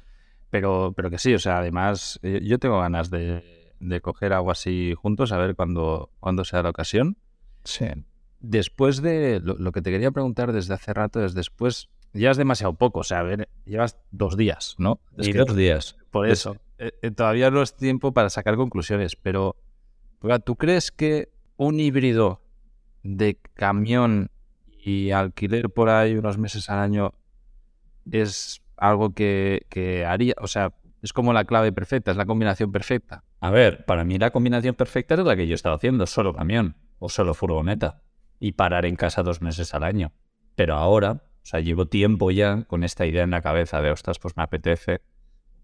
[0.49, 4.51] Pero, pero que sí, o sea, además eh, yo tengo ganas de, de coger algo
[4.51, 7.19] así juntos, a ver cuándo, cuando sea la ocasión.
[7.65, 7.85] Sí.
[8.41, 12.73] Después de lo, que te quería preguntar desde hace rato es después, ya es demasiado
[12.73, 14.99] poco, o sea, a ver, llevas dos días, ¿no?
[15.19, 15.97] y dos días.
[16.11, 16.57] Por eso.
[16.79, 19.57] Eh, todavía no es tiempo para sacar conclusiones, pero
[20.45, 22.41] ¿tú crees que un híbrido
[23.03, 24.31] de camión
[24.83, 27.13] y alquiler por ahí unos meses al año
[28.11, 30.73] es algo que, haría, o sea,
[31.03, 33.23] es como la clave perfecta, es la combinación perfecta.
[33.41, 36.77] A ver, para mí la combinación perfecta es la que yo estaba haciendo, solo camión
[36.99, 38.01] o solo furgoneta
[38.41, 40.13] y parar en casa dos meses al año.
[40.57, 44.19] Pero ahora, o sea, llevo tiempo ya con esta idea en la cabeza de, ostras,
[44.19, 45.03] pues me apetece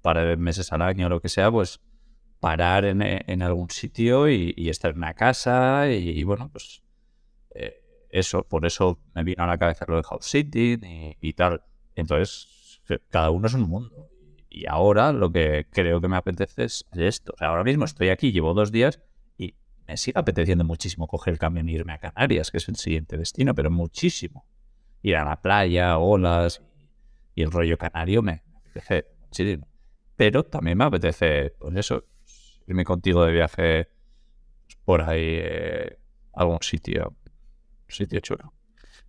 [0.02, 1.80] para meses al año o lo que sea, pues
[2.38, 6.82] parar en, algún sitio y, estar en una casa y bueno, pues
[7.58, 10.80] eh, eso, por eso me vino a la cabeza lo de house sitting
[11.20, 11.62] y, tal.
[11.94, 14.10] Entonces, cada uno es un mundo.
[14.48, 17.32] Y ahora lo que creo que me apetece es esto.
[17.34, 19.05] O sea, ahora mismo estoy aquí, llevo dos días y
[19.86, 23.16] me sigue apeteciendo muchísimo coger el camión e irme a Canarias, que es el siguiente
[23.16, 24.46] destino, pero muchísimo.
[25.02, 26.62] Ir a la playa, olas
[27.34, 29.68] y el rollo canario me apetece muchísimo.
[30.16, 32.04] Pero también me apetece, pues eso,
[32.66, 33.88] irme contigo de viaje
[34.84, 35.98] por ahí eh,
[36.34, 37.14] a algún sitio
[37.88, 38.52] sitio chulo.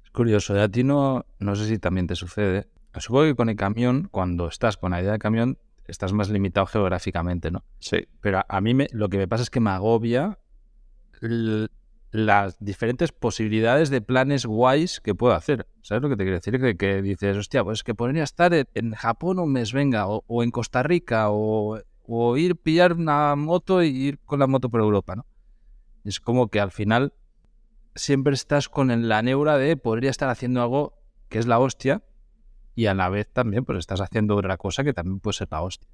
[0.03, 0.61] Es curioso, ¿eh?
[0.61, 2.67] a ti no, no sé si también te sucede.
[2.95, 6.65] Supongo que con el camión, cuando estás con la idea de camión, estás más limitado
[6.65, 7.63] geográficamente, ¿no?
[7.79, 8.07] Sí.
[8.21, 10.39] Pero a, mí me, lo que me pasa es que me agobia
[12.11, 15.67] las diferentes posibilidades de planes guays que puedo hacer.
[15.81, 16.59] ¿Sabes lo que te quiero decir?
[16.59, 20.51] Que, que dices, hostia, pues que podría estar en, Japón un mes, venga, o, en
[20.51, 25.15] Costa Rica, o, o ir pillar una moto y ir con la moto por Europa,
[25.15, 25.25] ¿no?
[26.03, 27.13] Es como que al final
[27.95, 30.93] siempre estás con la neura de podría estar haciendo algo
[31.29, 32.03] que es la hostia
[32.75, 35.61] y a la vez también pues estás haciendo otra cosa que también puede ser la
[35.61, 35.89] hostia.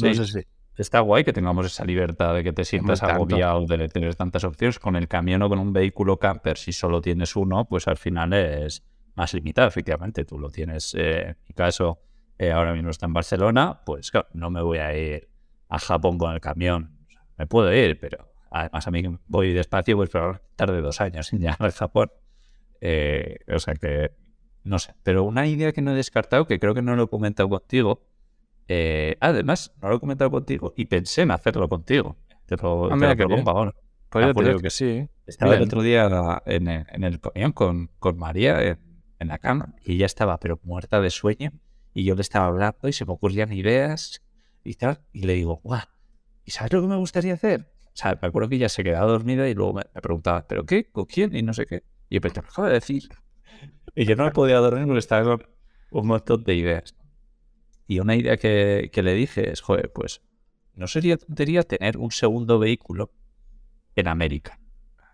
[0.00, 0.46] No sé si...
[0.78, 4.78] Está guay que tengamos esa libertad de que te sientas agobiado de tener tantas opciones.
[4.78, 8.32] Con el camión o con un vehículo camper, si solo tienes uno, pues al final
[8.32, 10.24] es más limitado, efectivamente.
[10.24, 11.98] Tú lo tienes, eh, en mi caso,
[12.38, 15.28] eh, ahora mismo está en Barcelona, pues claro, no me voy a ir
[15.68, 16.96] a Japón con el camión.
[17.36, 21.40] me puedo ir, pero Además, a mí voy despacio, pues pero tarde dos años en
[21.40, 22.10] llegar al Japón.
[22.80, 24.12] Eh, o sea que,
[24.64, 24.94] no sé.
[25.02, 28.02] Pero una idea que no he descartado, que creo que no lo he comentado contigo.
[28.68, 32.16] Eh, además, no lo he comentado contigo y pensé en hacerlo contigo.
[32.46, 35.08] Te lo, ah, te lo Pues que sí.
[35.26, 38.78] Estaba el otro día en, el camión con, con María en,
[39.28, 41.50] la cama y ella estaba pero muerta de sueño
[41.92, 44.22] y yo le estaba hablando y se me ocurrían ideas
[44.64, 45.00] y tal.
[45.12, 45.82] Y le digo, guau,
[46.44, 47.70] ¿y sabes lo que me gustaría hacer?
[47.86, 50.90] O sea, me acuerdo que ella se quedaba dormida y luego me, preguntaba, ¿pero qué?
[50.90, 51.34] ¿Con quién?
[51.34, 51.82] Y no sé qué.
[52.08, 53.08] Y yo, pero te acabo de decir.
[53.94, 55.46] Y yo no me podía dormir porque estaba con
[55.90, 56.94] un montón de ideas.
[57.88, 60.20] Y una idea que, le dije es, joder, pues,
[60.74, 63.10] ¿no sería tontería tener un segundo vehículo
[63.96, 64.60] en América?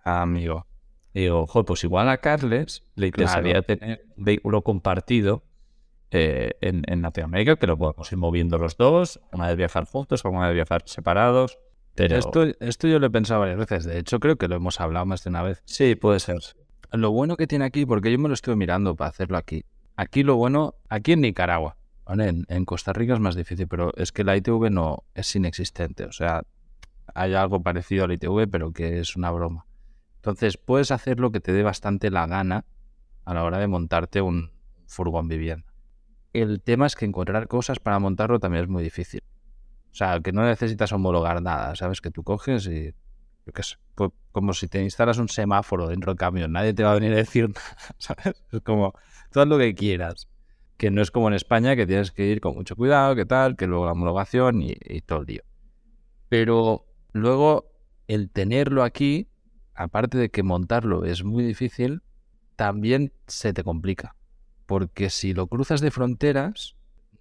[0.05, 0.67] Amigo.
[1.15, 5.45] Y digo, joder, pues igual a Carles le interesaría tener un vehículo compartido
[6.11, 10.25] eh, en, en Latinoamérica, que lo podamos ir moviendo los dos, una vez viajar juntos,
[10.25, 11.61] una vez viajar separados.
[11.97, 13.85] Esto, esto yo lo he pensado varias veces.
[13.85, 15.63] De hecho, creo que lo hemos hablado más de una vez.
[15.65, 16.41] Sí, puede ser.
[16.91, 19.65] Lo bueno que tiene aquí, porque yo me lo estoy mirando para hacerlo aquí.
[19.95, 24.25] Aquí lo bueno, aquí en Nicaragua, En, Costa Rica es más difícil, pero es que
[24.25, 26.05] la ITV no es inexistente.
[26.05, 26.43] O sea,
[27.14, 29.67] hay algo parecido a la ITV, pero que es una broma.
[30.17, 32.64] Entonces, puedes hacer lo que te dé bastante la gana
[33.25, 34.51] a la hora de montarte un
[34.87, 35.67] furgón vivienda.
[36.33, 39.23] El tema es que encontrar cosas para montarlo también es muy difícil.
[39.93, 42.01] O sea, que no necesitas homologar nada, ¿sabes?
[42.01, 42.93] Que tú coges y,
[43.47, 46.83] yo qué sé, pues como si te instalas un semáforo dentro del camión, nadie te
[46.83, 48.43] va a venir a decir nada, ¿sabes?
[48.51, 48.95] Es como,
[49.31, 50.29] tú haz lo que quieras.
[50.77, 53.57] Que no es como en España, que tienes que ir con mucho cuidado, que tal,
[53.57, 55.43] que luego la homologación y, y todo el lío.
[56.29, 57.71] Pero luego
[58.09, 59.29] el tenerlo aquí,
[59.75, 62.03] aparte de que montarlo es muy difícil,
[62.57, 64.17] también se te complica.
[64.67, 66.77] Porque si lo cruzas de fronteras,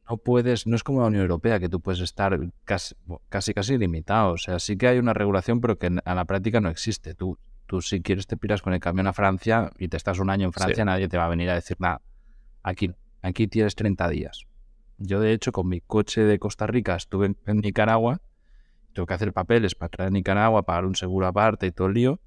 [0.09, 2.95] no puedes, no es como la Unión Europea, que tú puedes estar casi,
[3.29, 4.33] casi, casi limitado.
[4.33, 7.13] O sea, sí que hay una regulación, pero que a la práctica no existe.
[7.13, 10.29] Tú, tú si quieres te piras con el camión a Francia y te estás un
[10.29, 10.85] año en Francia, Sí.
[10.85, 12.01] nadie te va a venir a decir nada.
[12.63, 12.95] Aquí, no.
[13.23, 14.45] Aquí tienes 30 días.
[14.99, 18.21] Yo, de hecho, con mi coche de Costa Rica estuve en, en Nicaragua,
[18.93, 21.95] tengo que hacer papeles para traer a Nicaragua, pagar un seguro aparte y todo el
[21.95, 22.19] lío.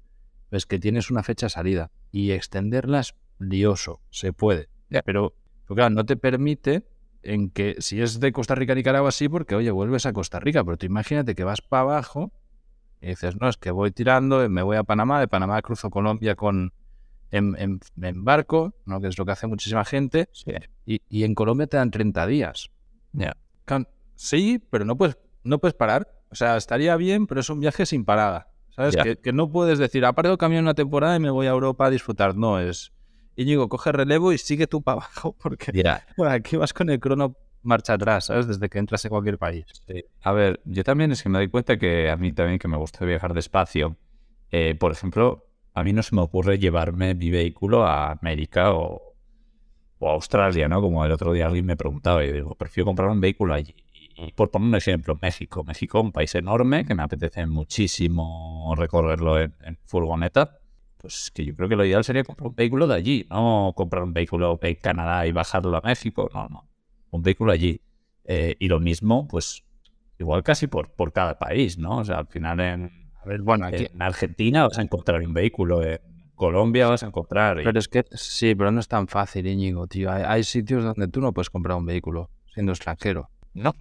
[0.51, 4.69] Es que tienes una fecha de salida y extenderla es lioso, se puede.
[4.89, 5.33] Pero,
[5.65, 6.85] pero claro, no te permite
[7.23, 10.39] en que si es de Costa Rica a Nicaragua sí, porque oye, vuelves a Costa
[10.39, 12.31] Rica, pero tú imagínate que vas para abajo
[13.01, 16.35] y dices, no, es que voy tirando, me voy a Panamá, de Panamá cruzo Colombia
[16.35, 16.73] con
[17.31, 18.99] en, en- en barco, ¿no?
[19.01, 20.51] que es lo que hace muchísima gente, Sí.
[20.85, 22.69] y, y en Colombia te dan 30 días.
[23.65, 26.07] Claro, Sí, pero no puedes, no puedes parar.
[26.31, 28.49] O sea, estaría bien, pero es un viaje sin parada.
[28.69, 28.95] ¿Sabes?
[28.95, 31.85] Que, que no puedes decir, aparto el camión una temporada y me voy a Europa
[31.85, 32.35] a disfrutar.
[32.35, 32.91] No, es.
[33.35, 35.71] Íñigo, coge relevo y sigue tú para abajo, porque
[36.15, 38.47] bueno, aquí vas con el crono marcha atrás, ¿sabes?
[38.47, 39.65] Desde que entras en cualquier país.
[39.87, 40.03] Sí.
[40.21, 42.77] A ver, yo también es que me doy cuenta que a mí también que me
[42.77, 43.97] gusta viajar despacio.
[44.51, 45.46] Eh, por ejemplo,
[45.77, 49.15] a mí no se me ocurre llevarme mi vehículo a América o,
[50.01, 50.81] a Australia, ¿no?
[50.81, 53.75] Como el otro día alguien me preguntaba y digo, prefiero comprar un vehículo allí.
[54.15, 55.63] Y por poner un ejemplo, México.
[55.63, 59.53] México, un país enorme que me apetece muchísimo recorrerlo en,
[59.85, 60.57] furgoneta.
[60.97, 64.01] Pues que yo creo que lo ideal sería comprar un vehículo de allí, no comprar
[64.01, 66.27] un vehículo en Canadá y bajarlo a México.
[66.33, 66.67] No, no.
[67.11, 67.79] Un vehículo allí.
[68.23, 69.63] Eh, y lo mismo, pues
[70.17, 71.99] igual casi por, por cada país, ¿no?
[71.99, 72.96] O sea, al final en,
[73.27, 73.85] ver, bueno, aquí.
[73.93, 75.99] en Argentina vas a encontrar un vehículo, en
[76.35, 77.59] Colombia vas a encontrar.
[77.59, 80.11] y- Pero es que sí, pero no es tan fácil, Íñigo, tío.
[80.11, 83.29] Hay, hay sitios donde tú no puedes comprar un vehículo siendo extranjero.
[83.53, 83.73] No.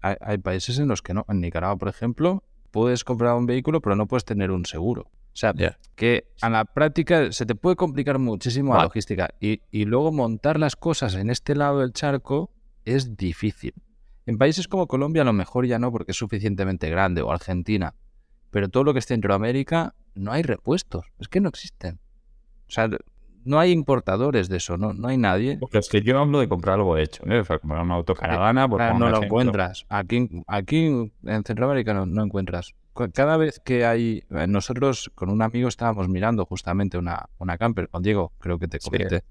[0.00, 1.24] Hay, hay países en los que no.
[1.28, 5.02] En Nicaragua, por ejemplo, puedes comprar un vehículo, pero no puedes tener un seguro.
[5.34, 5.54] O sea,
[5.94, 9.30] que a la práctica se te puede complicar muchísimo la logística.
[9.40, 12.50] Y, y luego montar las cosas en este lado del charco
[12.84, 13.72] es difícil.
[14.26, 17.94] En países como Colombia a lo mejor ya no porque es suficientemente grande, o Argentina.
[18.52, 21.06] Pero todo lo que es Centroamérica no hay repuestos.
[21.18, 21.98] Es que no existen.
[22.68, 22.88] O sea,
[23.44, 25.56] no hay importadores de eso, no, no hay nadie.
[25.58, 27.40] Porque es que yo hablo de comprar algo hecho, ¿eh?
[27.40, 29.26] O sea, comprar una autocaravana, por Ah, poner no lo ejemplo.
[29.40, 29.84] encuentras.
[29.88, 30.84] Aquí, aquí
[31.24, 32.74] en Centroamérica no, no encuentras.
[32.92, 34.22] Cu- Cada vez que hay...
[34.30, 38.68] eh, Nosotros con un amigo estábamos mirando justamente una, una camper, con Diego, creo que
[38.68, 38.90] te Sí.
[38.90, 39.24] comenté.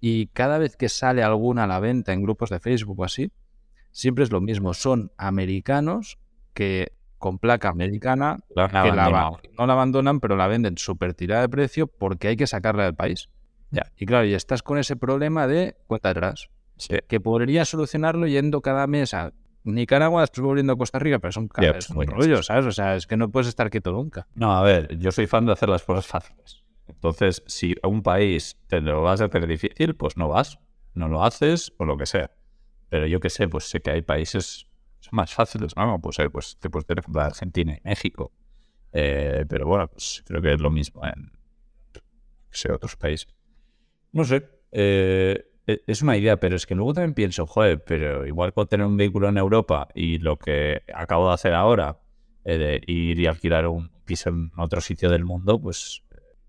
[0.00, 3.32] Y cada vez que sale alguna a la venta en grupos de Facebook o así,
[3.90, 4.74] siempre es lo mismo.
[4.74, 6.18] Son americanos
[6.54, 11.42] que con placa americana La que la no la abandonan, pero la venden súper tirada
[11.42, 13.28] de precio porque hay que sacarla del país.
[13.70, 13.82] Ya.
[13.96, 16.96] Y claro, y estás con ese problema de cuenta atrás Sí.
[17.06, 19.32] que podría solucionarlo yendo cada mes a
[19.64, 22.42] Nicaragua, después volviendo a Costa Rica, pero son, Ya, es un muy rollo.
[22.42, 22.64] ¿sabes?
[22.64, 24.26] O sea, es que no puedes estar quieto nunca.
[24.34, 26.64] No, a ver, yo soy fan de hacer las cosas fáciles.
[26.88, 30.58] Entonces, si a un país te lo vas a hacer difícil, pues no vas,
[30.94, 32.30] no lo haces o lo que sea.
[32.88, 34.66] Pero yo que sé, pues sé que hay países
[35.12, 36.00] más fáciles, ¿no?
[36.00, 38.32] Pues, eh, pues te puedes tener ejemplo, Argentina y México.
[38.92, 41.30] Eh, pero bueno, pues creo que es lo mismo en
[42.50, 43.28] sé, otros países.
[44.12, 44.48] No sé.
[44.72, 48.66] eh, e- es una idea, pero es que luego también pienso, joder, pero igual con
[48.68, 52.00] tener un vehículo en Europa y lo que acabo de hacer ahora,
[52.44, 56.02] eh, de ir y alquilar un piso en otro sitio del mundo, pues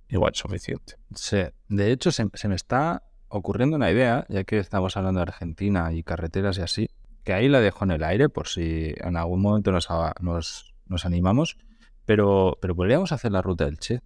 [0.10, 0.96] igual es suficiente.
[1.16, 1.44] Sí.
[1.68, 5.94] De hecho, se, se me está ocurriendo una idea, ya que estamos hablando de Argentina
[5.94, 6.90] y carreteras y así,
[7.24, 9.88] que ahí la dejo en el aire por si en algún momento nos,
[10.22, 11.58] nos, nos animamos,
[12.06, 14.02] pero, pero podríamos hacer la ruta del Che.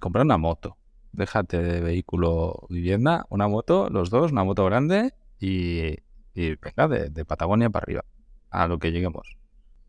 [0.00, 0.76] Comprar una moto.
[1.12, 5.96] Déjate de vehículo vivienda, una moto, los dos, una moto grande y,
[6.34, 8.04] venga, de, Patagonia para arriba,
[8.50, 9.36] a lo que lleguemos.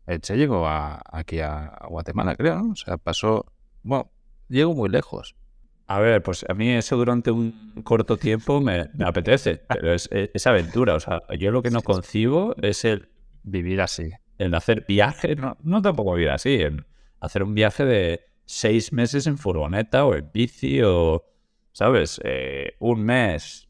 [0.06, 2.72] El Che llegó a- aquí a, a Guatemala, creo, ¿no?
[2.72, 3.46] O sea, pasó,
[3.82, 4.10] bueno,
[4.48, 5.34] llegó muy lejos.
[5.88, 10.46] A ver, pues a mí eso durante un corto tiempo me, apetece, pero es, es-
[10.46, 10.94] aventura.
[10.94, 13.08] O sea, yo lo que no concibo es el,
[13.44, 14.10] Vivir así.
[14.38, 16.84] el hacer viaje, no, no tampoco vivir así, en
[17.20, 21.24] hacer un viaje de seis meses en furgoneta o en bici o,
[21.72, 22.20] ¿sabes?
[22.24, 23.68] Eh, un mes,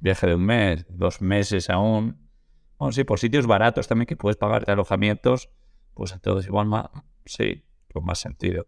[0.00, 2.16] viaje de un mes, dos meses aún.
[2.78, 5.50] Bueno, sí, por sitios baratos también que puedes pagarte alojamientos,
[5.92, 6.86] pues entonces igual más,
[7.26, 8.66] sí, con más sentido.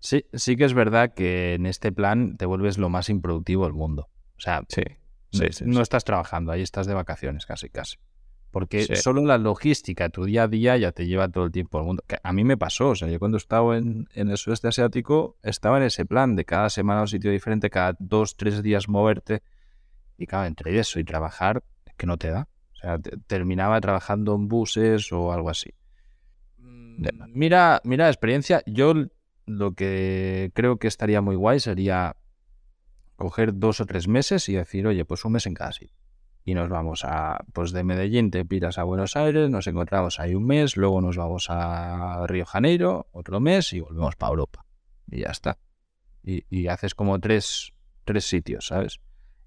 [0.00, 3.74] Sí, sí que es verdad que en este plan te vuelves lo más improductivo del
[3.74, 4.08] mundo.
[4.36, 4.82] O sea, Sí,
[5.30, 5.64] sí, sí.
[5.66, 7.96] no estás trabajando, ahí estás de vacaciones casi, casi.
[8.50, 11.84] Porque solo la logística, tu día a día, ya te lleva todo el tiempo al
[11.84, 12.02] mundo.
[12.08, 15.36] Que a mí me pasó, o sea, yo cuando estaba en, en el sudeste asiático,
[15.42, 18.88] estaba en ese plan de cada semana a un sitio diferente, cada dos, tres días
[18.88, 19.42] moverte.
[20.18, 21.62] Y claro, entre eso y trabajar,
[21.96, 22.48] que no te da.
[22.72, 22.98] O sea,
[23.28, 25.70] terminaba trabajando en buses o algo así.
[26.58, 28.62] Mm, mira, mira la experiencia.
[28.66, 28.94] Yo
[29.50, 32.16] lo que creo que estaría muy guay sería
[33.16, 35.96] coger dos o tres meses y decir, oye, pues un mes en cada sitio.
[36.44, 40.34] Y nos vamos a, pues de Medellín te piras a Buenos Aires, nos encontramos ahí
[40.34, 44.64] un mes, luego nos vamos a Río Janeiro, otro mes y volvemos para Europa.
[45.10, 45.58] Y ya está.
[46.22, 47.72] Y, haces como tres,
[48.04, 49.00] tres sitios, ¿sabes?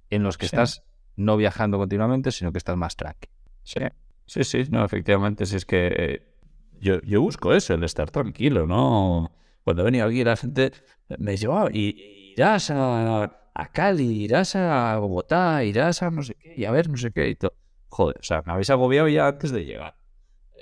[0.10, 0.84] En los que estás
[1.16, 3.30] no viajando continuamente, sino que estás más tranqui.
[3.64, 3.80] Sí,
[4.26, 6.36] sí, sí, no, efectivamente, si es que eh,
[6.80, 9.32] yo, yo busco eso, el estar tranquilo, ¿no?
[9.64, 10.72] Cuando venía aquí la gente
[11.18, 16.54] me llevaba y irás a a Cali, irás a Bogotá, irás a no sé qué,
[16.58, 17.54] y a ver no sé qué y todo.
[17.90, 19.96] Joder, o sea, me habéis agobiado ya antes de llegar.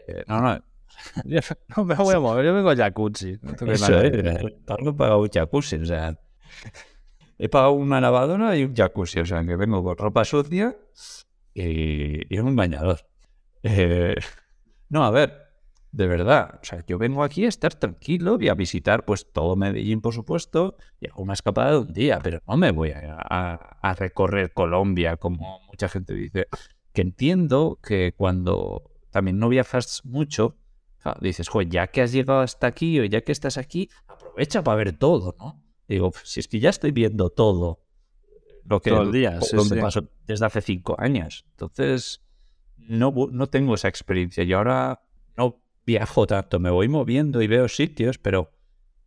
[0.07, 0.61] Eh, no, no,
[1.77, 3.39] no me voy a mover, yo vengo a jacuzzi.
[3.41, 6.19] No Eso, eh, he pagado un jacuzzi, o sea,
[7.37, 10.75] he pagado una lavadora y un jacuzzi, o sea, que vengo con ropa sucia
[11.53, 12.99] y, y un bañador.
[13.63, 14.15] Eh,
[14.89, 15.50] no, a ver,
[15.91, 16.59] de verdad.
[16.61, 20.13] O sea, yo vengo aquí a estar tranquilo y a visitar pues todo Medellín, por
[20.13, 25.17] supuesto, y hago una escapada de un día, pero no me voy a, recorrer Colombia
[25.17, 26.47] como mucha gente dice.
[26.93, 30.57] Que entiendo que cuando también no viajas mucho,
[31.19, 34.77] dices, joder, ya que has llegado hasta aquí o ya que estás aquí, aprovecha para
[34.77, 35.61] ver todo, ¿no?
[35.87, 37.81] Digo, si es que ya estoy viendo todo
[38.63, 41.45] lo que todo el día, donde paso desde hace cinco años.
[41.51, 42.21] Entonces,
[42.77, 45.01] no, no tengo esa experiencia y ahora
[45.85, 48.51] viajo tanto, me voy moviendo y veo sitios, pero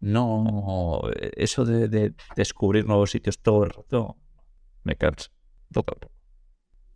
[0.00, 1.02] no,
[1.36, 4.16] eso de, descubrir nuevos sitios todo el rato
[4.82, 5.30] me cansa.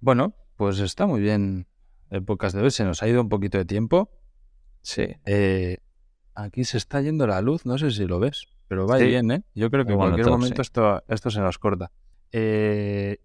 [0.00, 1.66] Bueno, pues está muy bien
[2.10, 2.70] el podcast de hoy.
[2.70, 4.10] Se nos ha ido un poquito de tiempo.
[4.82, 5.06] Sí.
[5.24, 5.78] Eh,
[6.34, 9.42] aquí se está yendo la luz, no sé si lo ves, pero va bien, ¿eh?
[9.54, 11.90] Yo creo que en cualquier momento esto, esto se nos corta.
[12.30, 13.18] Eh,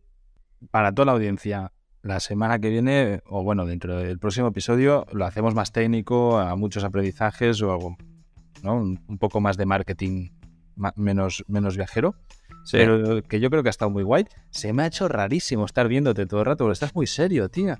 [0.71, 1.73] para toda la audiencia,
[2.03, 6.55] la semana que viene, o bueno, dentro del próximo episodio, lo hacemos más técnico, a
[6.57, 7.97] muchos aprendizajes o algo,
[8.61, 8.75] ¿no?
[8.75, 10.29] un, poco más de marketing
[10.97, 12.15] menos, menos viajero.
[12.71, 14.25] Pero que yo creo que ha estado muy guay.
[14.51, 17.79] Se me ha hecho rarísimo estar viéndote todo el rato, porque estás muy serio, tía.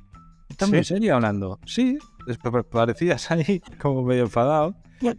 [0.49, 1.59] Estás muy serio hablando.
[1.65, 1.97] Sí,
[2.69, 4.75] parecías ahí como medio enfadado.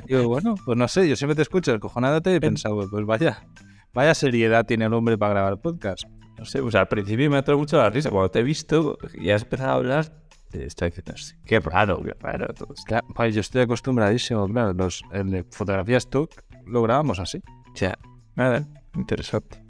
[0.07, 3.47] Digo, bueno, pues no sé, yo siempre te escucho cojonándote y he pensado, pues vaya,
[3.93, 6.05] vaya seriedad tiene el hombre para grabar podcast.
[6.39, 8.11] No sé, sea, al principio me ha traído mucho la risa.
[8.11, 10.13] Cuando te he visto y has empezado a hablar,
[10.51, 11.15] te estoy diciendo,
[11.45, 12.49] qué raro, qué raro.
[13.15, 16.29] Pues yo estoy acostumbradísimo, claro, los, el de fotografías tú
[16.67, 17.43] lo grabamos así.
[17.73, 17.99] O sea,
[18.35, 19.65] nada, interesante.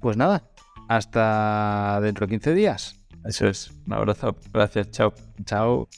[0.00, 0.48] Pues nada,
[0.88, 3.00] hasta dentro de 15 días.
[3.24, 3.70] Eso es.
[3.86, 4.36] Un abrazo.
[4.52, 4.90] Gracias.
[4.90, 5.12] Chao.
[5.44, 5.88] Chao.